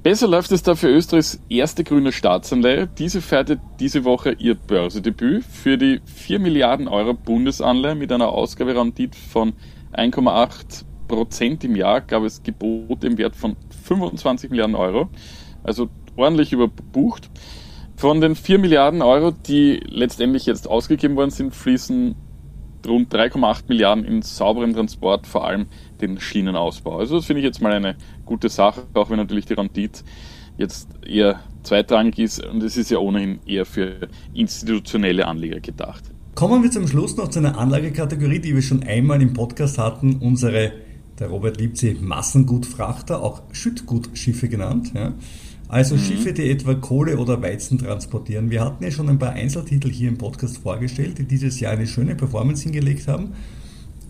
Besser 0.02 0.28
läuft 0.28 0.52
es 0.52 0.62
da 0.62 0.76
für 0.76 0.88
Österreichs 0.88 1.40
erste 1.48 1.82
grüne 1.82 2.12
Staatsanleihe. 2.12 2.86
Diese 2.86 3.20
feierte 3.20 3.60
diese 3.80 4.04
Woche 4.04 4.30
ihr 4.32 4.54
Börsedebüt 4.54 5.44
für 5.44 5.76
die 5.76 6.00
4 6.04 6.38
Milliarden 6.38 6.86
Euro 6.86 7.14
Bundesanleihe 7.14 7.96
mit 7.96 8.12
einer 8.12 8.28
Ausgaberendite 8.28 9.18
von 9.18 9.54
1,8 9.92 10.84
Prozent 11.08 11.64
im 11.64 11.74
Jahr 11.74 12.00
gab 12.00 12.22
es 12.22 12.42
Gebote 12.42 13.06
im 13.06 13.18
Wert 13.18 13.34
von 13.34 13.56
25 13.84 14.50
Milliarden 14.50 14.76
Euro, 14.76 15.08
also 15.64 15.88
ordentlich 16.16 16.52
überbucht. 16.52 17.28
Von 17.96 18.20
den 18.20 18.36
4 18.36 18.60
Milliarden 18.60 19.02
Euro, 19.02 19.32
die 19.32 19.80
letztendlich 19.84 20.46
jetzt 20.46 20.68
ausgegeben 20.68 21.16
worden 21.16 21.30
sind, 21.30 21.52
fließen 21.52 22.14
rund 22.86 23.12
3,8 23.14 23.64
Milliarden 23.68 24.04
in 24.04 24.22
sauberen 24.22 24.74
Transport, 24.74 25.26
vor 25.26 25.46
allem 25.46 25.66
den 26.00 26.20
Schienenausbau. 26.20 26.98
Also 26.98 27.16
das 27.16 27.26
finde 27.26 27.40
ich 27.40 27.46
jetzt 27.46 27.60
mal 27.60 27.72
eine 27.72 27.96
gute 28.24 28.48
Sache, 28.48 28.82
auch 28.94 29.10
wenn 29.10 29.16
natürlich 29.16 29.46
die 29.46 29.54
Rendite 29.54 30.02
jetzt 30.56 30.88
eher 31.06 31.40
zweitrangig 31.62 32.18
ist 32.18 32.44
und 32.44 32.62
es 32.62 32.76
ist 32.76 32.90
ja 32.90 32.98
ohnehin 32.98 33.38
eher 33.46 33.64
für 33.64 34.08
institutionelle 34.34 35.26
Anleger 35.26 35.60
gedacht. 35.60 36.04
Kommen 36.34 36.62
wir 36.62 36.70
zum 36.70 36.86
Schluss 36.86 37.16
noch 37.16 37.28
zu 37.28 37.40
einer 37.40 37.58
Anlagekategorie, 37.58 38.38
die 38.38 38.54
wir 38.54 38.62
schon 38.62 38.82
einmal 38.82 39.20
im 39.20 39.32
Podcast 39.32 39.78
hatten, 39.78 40.16
unsere, 40.20 40.72
der 41.18 41.28
Robert 41.28 41.58
liebt 41.58 41.78
sie, 41.78 41.94
Massengutfrachter, 41.94 43.22
auch 43.22 43.42
Schüttgutschiffe 43.52 44.48
genannt. 44.48 44.92
Ja. 44.94 45.14
Also 45.68 45.96
mhm. 45.96 46.00
Schiffe, 46.00 46.32
die 46.32 46.50
etwa 46.50 46.74
Kohle 46.74 47.18
oder 47.18 47.40
Weizen 47.42 47.78
transportieren. 47.78 48.50
Wir 48.50 48.64
hatten 48.64 48.82
ja 48.82 48.90
schon 48.90 49.08
ein 49.08 49.18
paar 49.18 49.32
Einzeltitel 49.32 49.90
hier 49.90 50.08
im 50.08 50.18
Podcast 50.18 50.58
vorgestellt, 50.58 51.18
die 51.18 51.24
dieses 51.24 51.60
Jahr 51.60 51.72
eine 51.72 51.86
schöne 51.86 52.14
Performance 52.14 52.62
hingelegt 52.62 53.06
haben. 53.06 53.34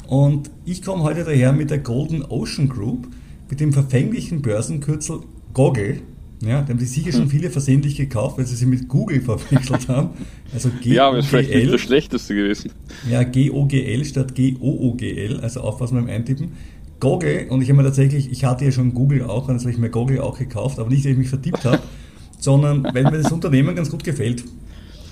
Und 0.07 0.51
ich 0.64 0.83
komme 0.83 1.03
heute 1.03 1.25
daher 1.25 1.53
mit 1.53 1.71
der 1.71 1.79
Golden 1.79 2.25
Ocean 2.25 2.68
Group, 2.68 3.09
mit 3.51 3.61
dem 3.61 3.73
verfänglichen 3.73 4.40
Börsenkürzel 4.40 5.21
Goggle, 5.53 6.01
ja, 6.40 6.62
die 6.62 6.73
haben 6.73 6.79
sich 6.79 6.90
sicher 6.90 7.11
schon 7.11 7.23
hm. 7.23 7.31
viele 7.31 7.51
versehentlich 7.51 7.97
gekauft, 7.97 8.38
weil 8.38 8.47
sie 8.47 8.55
sie 8.55 8.66
mit 8.66 8.88
Google 8.88 9.21
verwechselt 9.23 9.88
haben. 9.88 10.11
Also 10.53 10.71
G 10.81 10.94
ja, 10.94 11.09
aber 11.09 11.18
ist 11.18 11.29
vielleicht 11.29 11.51
nicht 11.51 11.73
das 11.73 11.81
Schlechteste 11.81 12.35
gewesen. 12.35 12.71
Ja, 13.11 13.25
G-O-G-L 13.25 14.05
statt 14.05 14.35
G-O-O-G-L, 14.35 15.40
also 15.40 15.61
aufpassen 15.61 15.97
beim 15.97 16.07
Eintippen. 16.07 16.53
Google, 17.01 17.47
und 17.49 17.63
ich 17.63 17.69
habe 17.69 17.79
mir 17.79 17.85
tatsächlich, 17.85 18.31
ich 18.31 18.45
hatte 18.45 18.65
ja 18.65 18.73
schon 18.73 18.95
Google 18.95 19.23
auch, 19.25 19.49
und 19.49 19.55
jetzt 19.55 19.63
habe 19.63 19.73
ich 19.73 19.79
mir 19.79 19.91
Google 19.91 20.21
auch 20.21 20.39
gekauft, 20.39 20.79
aber 20.79 20.89
nicht, 20.89 21.05
weil 21.05 21.13
ich 21.13 21.19
mich 21.19 21.29
vertippt 21.29 21.65
habe, 21.65 21.81
sondern 22.39 22.85
weil 22.85 23.05
mir 23.05 23.23
das 23.23 23.33
Unternehmen 23.33 23.75
ganz 23.77 23.91
gut 23.91 24.05
gefällt. 24.05 24.45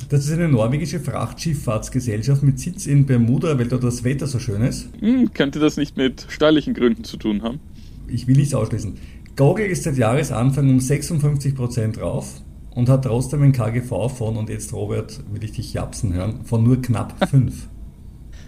Das 0.09 0.25
ist 0.25 0.33
eine 0.33 0.49
norwegische 0.49 1.01
Frachtschifffahrtsgesellschaft 1.01 2.43
mit 2.43 2.61
Sitz 2.61 2.87
in 2.87 3.07
Bermuda, 3.07 3.59
weil 3.59 3.67
dort 3.67 3.83
das 3.83 4.05
Wetter 4.05 4.29
so 4.29 4.39
schön 4.39 4.63
ist. 4.63 4.89
Hm, 5.01 5.33
könnte 5.33 5.59
das 5.59 5.77
nicht 5.77 5.97
mit 5.97 6.27
steuerlichen 6.29 6.75
Gründen 6.75 7.03
zu 7.03 7.17
tun 7.17 7.43
haben? 7.43 7.59
Ich 8.07 8.29
will 8.29 8.37
nichts 8.37 8.55
ausschließen. 8.55 8.95
Google 9.35 9.67
ist 9.67 9.83
seit 9.83 9.97
Jahresanfang 9.97 10.71
um 10.71 10.79
56% 10.79 11.99
rauf 12.01 12.41
und 12.71 12.89
hat 12.89 13.05
trotzdem 13.05 13.43
ein 13.43 13.53
KGV 13.53 14.09
von, 14.09 14.37
und 14.37 14.49
jetzt 14.49 14.73
Robert, 14.73 15.21
will 15.33 15.43
ich 15.43 15.53
dich 15.53 15.75
japsen 15.75 16.15
hören, 16.15 16.45
von 16.45 16.63
nur 16.63 16.81
knapp 16.81 17.29
5. 17.29 17.69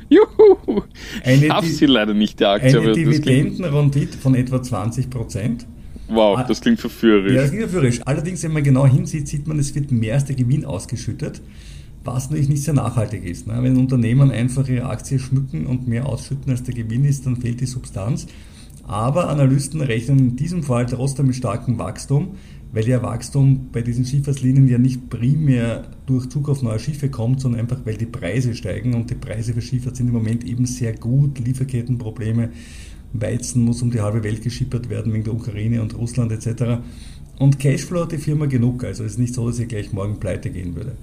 Juhu! 0.09 0.83
Eine, 1.25 1.47
ich 1.47 1.51
habe 1.51 1.67
sie 1.67 1.87
leider 1.87 2.15
nicht, 2.15 2.41
der 2.41 2.51
Aktie. 2.51 2.81
Eine 2.81 2.93
Dividendenrendite 2.93 4.19
von 4.19 4.35
etwa 4.35 4.57
20%. 4.57 5.65
Wow, 6.09 6.41
das 6.47 6.61
klingt 6.61 6.81
verführerisch. 6.81 7.35
Ja, 7.35 7.43
das 7.43 7.51
klingt 7.51 7.65
verführerisch. 7.65 8.01
Allerdings, 8.05 8.43
wenn 8.43 8.53
man 8.53 8.63
genau 8.63 8.87
hinsieht, 8.87 9.29
sieht 9.29 9.47
man, 9.47 9.59
es 9.59 9.75
wird 9.75 9.93
mehr 9.93 10.15
als 10.15 10.25
der 10.25 10.37
Gewinn 10.37 10.65
ausgeschüttet, 10.65 11.43
was 12.05 12.31
natürlich 12.31 12.49
nicht 12.49 12.63
sehr 12.63 12.75
nachhaltig 12.75 13.25
ist. 13.25 13.47
Ne? 13.47 13.59
Wenn 13.61 13.77
Unternehmen 13.77 14.31
einfach 14.31 14.67
ihre 14.69 14.87
Aktie 14.87 15.19
schmücken 15.19 15.67
und 15.67 15.87
mehr 15.87 16.07
ausschütten 16.07 16.51
als 16.51 16.63
der 16.63 16.75
Gewinn 16.75 17.05
ist, 17.05 17.27
dann 17.27 17.37
fehlt 17.37 17.61
die 17.61 17.67
Substanz. 17.67 18.27
Aber 18.85 19.29
Analysten 19.29 19.83
rechnen 19.83 20.19
in 20.19 20.37
diesem 20.37 20.63
Fall 20.63 20.87
trotzdem 20.87 21.27
mit 21.27 21.37
starkem 21.37 21.79
Wachstum, 21.79 22.37
weil 22.73 22.87
ja 22.87 23.03
Wachstum 23.03 23.71
bei 23.73 23.81
diesen 23.81 24.05
Schifffahrtslinien 24.05 24.69
ja 24.69 24.79
nicht 24.79 25.09
primär 25.09 25.85
durch 26.07 26.29
Zug 26.29 26.49
auf 26.49 26.63
neue 26.63 26.79
Schiffe 26.79 27.09
kommt, 27.09 27.41
sondern 27.41 27.63
einfach 27.63 27.79
weil 27.85 27.97
die 27.97 28.07
Preise 28.07 28.55
steigen 28.55 28.95
und 28.95 29.11
die 29.11 29.15
Preise 29.15 29.55
für 29.55 29.63
Schifffahrt 29.63 29.97
sind 29.97 30.09
im 30.09 30.15
Moment 30.15 30.45
eben 30.45 30.67
sehr 30.67 30.95
gut, 30.95 31.39
Lieferkettenprobleme, 31.39 32.51
Weizen 33.13 33.63
muss 33.63 33.81
um 33.81 33.91
die 33.91 34.01
halbe 34.01 34.23
Welt 34.23 34.43
geschippert 34.43 34.91
werden 34.91 35.13
wegen 35.13 35.25
der 35.25 35.35
Ukraine 35.35 35.81
und 35.81 35.97
Russland 35.97 36.31
etc. 36.31 36.83
Und 37.39 37.59
Cashflow 37.59 38.03
hat 38.03 38.13
die 38.13 38.19
Firma 38.19 38.47
genug, 38.47 38.85
also 38.85 39.05
es 39.05 39.13
ist 39.13 39.19
nicht 39.19 39.35
so, 39.35 39.47
dass 39.47 39.57
sie 39.57 39.67
gleich 39.67 39.93
morgen 39.93 40.21
pleite 40.21 40.51
gehen 40.51 40.77
würde. 40.77 40.97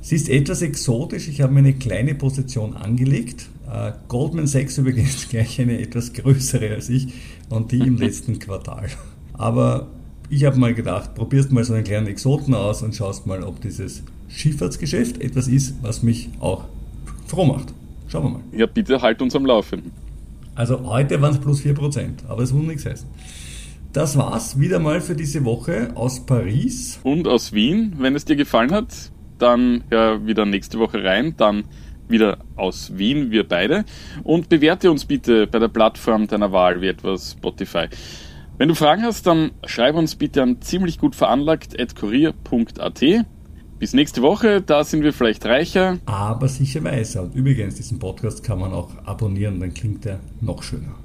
Sie 0.00 0.16
ist 0.16 0.28
etwas 0.28 0.62
exotisch, 0.62 1.28
ich 1.28 1.40
habe 1.40 1.52
mir 1.52 1.60
eine 1.60 1.74
kleine 1.74 2.16
Position 2.16 2.74
angelegt, 2.74 3.48
äh, 3.70 3.92
Goldman 4.08 4.48
Sachs 4.48 4.78
übrigens 4.78 5.28
gleich 5.30 5.60
eine 5.60 5.80
etwas 5.80 6.12
größere 6.12 6.70
als 6.74 6.88
ich 6.88 7.14
und 7.48 7.70
die 7.70 7.78
im 7.78 7.96
letzten 7.98 8.40
Quartal. 8.40 8.88
Aber 9.34 9.88
ich 10.30 10.44
habe 10.44 10.58
mal 10.58 10.74
gedacht, 10.74 11.14
probierst 11.14 11.52
mal 11.52 11.64
so 11.64 11.74
einen 11.74 11.84
kleinen 11.84 12.06
Exoten 12.06 12.54
aus 12.54 12.82
und 12.82 12.94
schaust 12.94 13.26
mal, 13.26 13.42
ob 13.42 13.60
dieses 13.60 14.02
Schifffahrtsgeschäft 14.28 15.20
etwas 15.20 15.48
ist, 15.48 15.74
was 15.82 16.02
mich 16.02 16.30
auch 16.40 16.64
froh 17.26 17.44
macht. 17.44 17.72
Schauen 18.08 18.24
wir 18.24 18.30
mal. 18.30 18.40
Ja, 18.52 18.66
bitte 18.66 19.00
halt 19.00 19.22
uns 19.22 19.34
am 19.36 19.46
Laufen. 19.46 19.92
Also 20.54 20.84
heute 20.86 21.20
waren 21.22 21.32
es 21.32 21.40
plus 21.40 21.60
4%, 21.62 22.26
aber 22.28 22.42
es 22.42 22.52
muss 22.52 22.66
nichts 22.66 22.84
heißen. 22.84 23.08
Das 23.92 24.16
war's 24.16 24.58
wieder 24.58 24.78
mal 24.78 25.00
für 25.00 25.14
diese 25.14 25.44
Woche 25.44 25.90
aus 25.94 26.24
Paris. 26.24 26.98
Und 27.02 27.28
aus 27.28 27.52
Wien. 27.52 27.94
Wenn 27.98 28.14
es 28.14 28.24
dir 28.24 28.36
gefallen 28.36 28.72
hat, 28.72 29.10
dann 29.38 29.84
hör 29.90 30.26
wieder 30.26 30.46
nächste 30.46 30.78
Woche 30.78 31.04
rein. 31.04 31.34
Dann 31.36 31.64
wieder 32.08 32.38
aus 32.56 32.96
Wien, 32.96 33.30
wir 33.30 33.46
beide. 33.46 33.84
Und 34.22 34.48
bewerte 34.48 34.90
uns 34.90 35.04
bitte 35.04 35.46
bei 35.46 35.58
der 35.58 35.68
Plattform 35.68 36.26
deiner 36.26 36.52
Wahl, 36.52 36.80
wie 36.80 36.88
etwa 36.88 37.18
Spotify. 37.18 37.86
Wenn 38.62 38.68
du 38.68 38.76
Fragen 38.76 39.02
hast, 39.02 39.26
dann 39.26 39.50
schreib 39.66 39.96
uns 39.96 40.14
bitte 40.14 40.40
an 40.40 40.62
ziemlich 40.62 41.00
gut 41.00 41.16
veranlagt 41.16 41.74
kurier.at. 41.96 43.02
Bis 43.80 43.92
nächste 43.92 44.22
Woche, 44.22 44.62
da 44.62 44.84
sind 44.84 45.02
wir 45.02 45.12
vielleicht 45.12 45.44
reicher. 45.46 45.98
Aber 46.06 46.46
sicher 46.46 46.84
weiser. 46.84 47.24
Und 47.24 47.34
übrigens, 47.34 47.74
diesen 47.74 47.98
Podcast 47.98 48.44
kann 48.44 48.60
man 48.60 48.72
auch 48.72 48.90
abonnieren, 49.04 49.58
dann 49.58 49.74
klingt 49.74 50.06
er 50.06 50.20
noch 50.40 50.62
schöner. 50.62 50.94